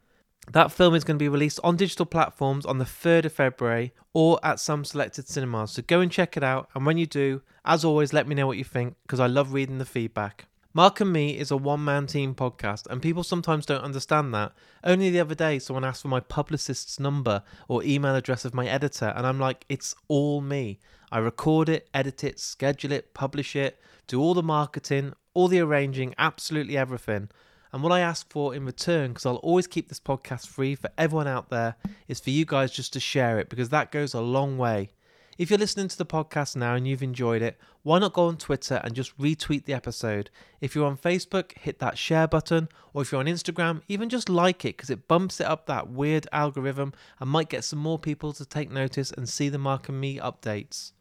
That 0.52 0.72
film 0.72 0.96
is 0.96 1.04
going 1.04 1.18
to 1.18 1.24
be 1.24 1.30
released 1.30 1.60
on 1.64 1.76
digital 1.76 2.06
platforms 2.06 2.66
on 2.66 2.80
the 2.80 2.86
3rd 2.86 3.26
of 3.26 3.34
February 3.34 3.94
or 4.14 4.40
at 4.42 4.60
some 4.60 4.86
selected 4.86 5.28
cinemas. 5.28 5.72
So 5.72 5.84
go 5.86 6.00
and 6.00 6.10
check 6.12 6.38
it 6.38 6.44
out. 6.44 6.70
And 6.74 6.86
when 6.86 6.98
you 6.98 7.06
do, 7.06 7.42
as 7.66 7.84
always, 7.86 8.14
let 8.14 8.28
me 8.28 8.34
know 8.34 8.48
what 8.48 8.58
you 8.58 8.64
think 8.64 8.96
because 9.04 9.20
I 9.20 9.28
love 9.28 9.54
reading 9.54 9.78
the 9.78 9.86
feedback. 9.86 10.46
Mark 10.74 11.02
and 11.02 11.12
Me 11.12 11.38
is 11.38 11.52
a 11.52 11.58
one 11.58 11.84
man 11.84 12.08
team 12.08 12.34
podcast, 12.34 12.86
and 12.88 13.02
people 13.02 13.24
sometimes 13.24 13.66
don't 13.66 13.84
understand 13.84 14.34
that. 14.34 14.54
Only 14.84 15.10
the 15.10 15.20
other 15.20 15.36
day, 15.36 15.60
someone 15.60 15.84
asked 15.84 16.04
for 16.04 16.08
my 16.10 16.20
publicist's 16.20 17.00
number 17.00 17.44
or 17.68 17.84
email 17.84 18.16
address 18.16 18.46
of 18.46 18.54
my 18.54 18.68
editor, 18.68 19.12
and 19.16 19.26
I'm 19.26 19.40
like, 19.40 19.66
it's 19.68 19.96
all 20.08 20.42
me. 20.42 20.80
I 21.12 21.18
record 21.18 21.70
it, 21.70 21.90
edit 21.92 22.24
it, 22.24 22.40
schedule 22.40 22.92
it, 22.92 23.16
publish 23.16 23.56
it, 23.56 23.82
do 24.08 24.22
all 24.22 24.36
the 24.36 24.44
marketing, 24.44 25.14
all 25.40 25.48
the 25.48 25.62
arranging, 25.62 26.14
absolutely 26.18 26.76
everything. 26.76 27.30
And 27.72 27.82
what 27.82 27.94
I 27.94 28.02
ask 28.02 28.30
for 28.30 28.54
in 28.54 28.66
return, 28.66 29.12
because 29.12 29.26
I'll 29.26 29.38
always 29.38 29.68
keep 29.68 29.88
this 29.88 30.02
podcast 30.02 30.48
free 30.48 30.76
for 30.76 30.90
everyone 30.98 31.30
out 31.30 31.50
there, 31.50 31.78
is 32.10 32.20
for 32.20 32.30
you 32.30 32.44
guys 32.44 32.74
just 32.74 32.92
to 32.92 33.00
share 33.00 33.40
it 33.40 33.48
because 33.48 33.70
that 33.70 33.90
goes 33.90 34.14
a 34.14 34.20
long 34.20 34.58
way. 34.58 34.90
If 35.38 35.50
you're 35.50 35.58
listening 35.58 35.88
to 35.88 35.98
the 35.98 36.06
podcast 36.06 36.58
now 36.58 36.76
and 36.76 36.86
you've 36.86 37.02
enjoyed 37.02 37.42
it, 37.42 37.58
why 37.84 38.00
not 38.00 38.12
go 38.12 38.26
on 38.26 38.36
Twitter 38.36 38.82
and 38.84 38.94
just 38.94 39.18
retweet 39.18 39.64
the 39.64 39.74
episode? 39.74 40.30
If 40.60 40.76
you're 40.76 40.86
on 40.86 40.98
Facebook, 40.98 41.58
hit 41.58 41.80
that 41.80 41.98
share 41.98 42.28
button, 42.28 42.68
or 42.94 43.04
if 43.04 43.14
you're 43.14 43.22
on 43.22 43.26
Instagram, 43.28 43.82
even 43.88 44.10
just 44.10 44.28
like 44.28 44.66
it 44.66 44.76
because 44.76 44.90
it 44.90 45.08
bumps 45.08 45.40
it 45.40 45.48
up 45.48 45.68
that 45.68 45.90
weird 45.90 46.28
algorithm 46.34 46.92
and 47.22 47.30
might 47.30 47.48
get 47.48 47.64
some 47.64 47.80
more 47.80 47.98
people 47.98 48.34
to 48.34 48.46
take 48.46 48.72
notice 48.72 49.12
and 49.12 49.30
see 49.30 49.48
the 49.48 49.58
Mark 49.58 49.88
and 49.88 50.02
Me 50.02 50.18
updates. 50.20 50.92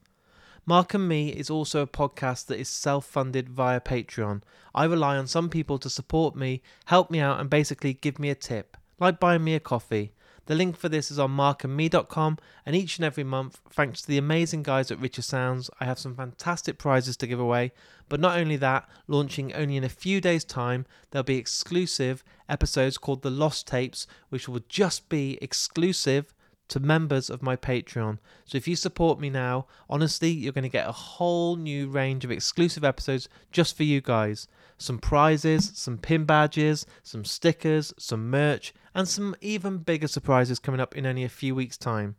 Mark 0.69 0.93
and 0.93 1.09
Me 1.09 1.31
is 1.31 1.49
also 1.49 1.81
a 1.81 1.87
podcast 1.87 2.45
that 2.45 2.61
is 2.61 2.69
self 2.69 3.07
funded 3.07 3.49
via 3.49 3.81
Patreon. 3.81 4.43
I 4.75 4.85
rely 4.85 5.17
on 5.17 5.27
some 5.27 5.49
people 5.49 5.79
to 5.79 5.89
support 5.89 6.37
me, 6.37 6.61
help 6.85 7.11
me 7.11 7.21
out, 7.21 7.41
and 7.41 7.49
basically 7.49 7.95
give 7.95 8.19
me 8.19 8.29
a 8.29 8.35
tip, 8.35 8.77
like 9.01 9.19
buying 9.19 9.43
me 9.43 9.55
a 9.55 9.61
coffee. 9.61 10.13
The 10.45 10.55
link 10.55 10.77
for 10.77 10.91
this 10.91 11.11
is 11.11 11.19
on 11.19 11.35
markandme.com, 11.35 12.37
and 12.67 12.77
each 12.77 12.99
and 12.99 13.07
every 13.07 13.25
month, 13.25 13.63
thanks 13.71 14.03
to 14.03 14.09
the 14.09 14.19
amazing 14.19 14.63
guys 14.63 14.91
at 14.91 15.01
Richer 15.01 15.23
Sounds, 15.23 15.71
I 15.81 15.87
have 15.87 15.99
some 15.99 16.15
fantastic 16.15 16.77
prizes 16.77 17.17
to 17.17 17.27
give 17.27 17.41
away. 17.41 17.73
But 18.11 18.21
not 18.21 18.37
only 18.39 18.57
that, 18.57 18.87
launching 19.07 19.55
only 19.55 19.79
in 19.79 19.85
a 19.85 19.89
few 19.89 20.21
days' 20.21 20.45
time, 20.45 20.85
there'll 21.11 21.25
be 21.25 21.39
exclusive 21.39 22.23
episodes 22.47 22.99
called 22.99 23.23
The 23.23 23.31
Lost 23.31 23.67
Tapes, 23.67 24.07
which 24.29 24.51
will 24.51 24.61
just 24.69 25.09
be 25.09 25.39
exclusive 25.41 26.35
to 26.69 26.81
members 26.81 27.31
of 27.31 27.43
my 27.43 27.57
Patreon. 27.57 28.19
So 28.45 28.57
if 28.57 28.69
you 28.69 28.77
support 28.77 29.21
me 29.21 29.31
now, 29.31 29.67
honestly, 29.89 30.31
you're 30.31 30.53
going 30.53 30.63
to 30.63 30.69
get 30.69 30.89
a 30.89 30.93
whole 30.93 31.57
new 31.57 31.89
range 31.89 32.25
of 32.25 32.31
exclusive 32.31 32.85
episodes 32.85 33.29
just 33.51 33.77
for 33.77 33.85
you 33.85 34.01
guys. 34.01 34.49
Some 34.77 34.99
prizes, 34.99 35.73
some 35.75 35.99
pin 35.99 36.25
badges, 36.25 36.87
some 37.03 37.25
stickers, 37.25 37.93
some 37.99 38.31
merch, 38.31 38.73
and 38.95 39.09
some 39.09 39.35
even 39.41 39.79
bigger 39.79 40.09
surprises 40.09 40.59
coming 40.59 40.81
up 40.81 40.97
in 40.97 41.07
only 41.07 41.25
a 41.25 41.29
few 41.29 41.55
weeks' 41.55 41.77
time. 41.77 42.17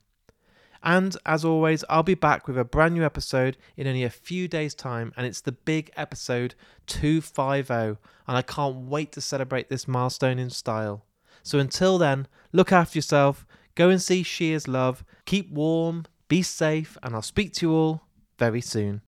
And 0.81 1.17
as 1.25 1.43
always, 1.43 1.83
I'll 1.89 2.03
be 2.03 2.15
back 2.15 2.47
with 2.47 2.57
a 2.57 2.63
brand 2.63 2.93
new 2.93 3.03
episode 3.03 3.57
in 3.75 3.87
only 3.87 4.03
a 4.03 4.09
few 4.09 4.47
days' 4.47 4.73
time, 4.73 5.13
and 5.17 5.25
it's 5.25 5.41
the 5.41 5.51
big 5.51 5.91
episode 5.97 6.55
250. 6.87 7.73
And 8.27 8.37
I 8.37 8.41
can't 8.41 8.87
wait 8.87 9.11
to 9.13 9.21
celebrate 9.21 9.69
this 9.69 9.87
milestone 9.87 10.39
in 10.39 10.49
style. 10.49 11.03
So 11.43 11.59
until 11.59 11.97
then, 11.97 12.27
look 12.51 12.71
after 12.71 12.97
yourself, 12.97 13.45
Go 13.79 13.89
and 13.89 14.01
see 14.01 14.23
She 14.23 14.51
Is 14.51 14.67
Love. 14.67 15.05
Keep 15.23 15.53
warm, 15.53 16.03
be 16.27 16.41
safe, 16.41 16.97
and 17.01 17.15
I'll 17.15 17.21
speak 17.21 17.53
to 17.53 17.65
you 17.65 17.73
all 17.73 18.01
very 18.37 18.59
soon. 18.59 19.01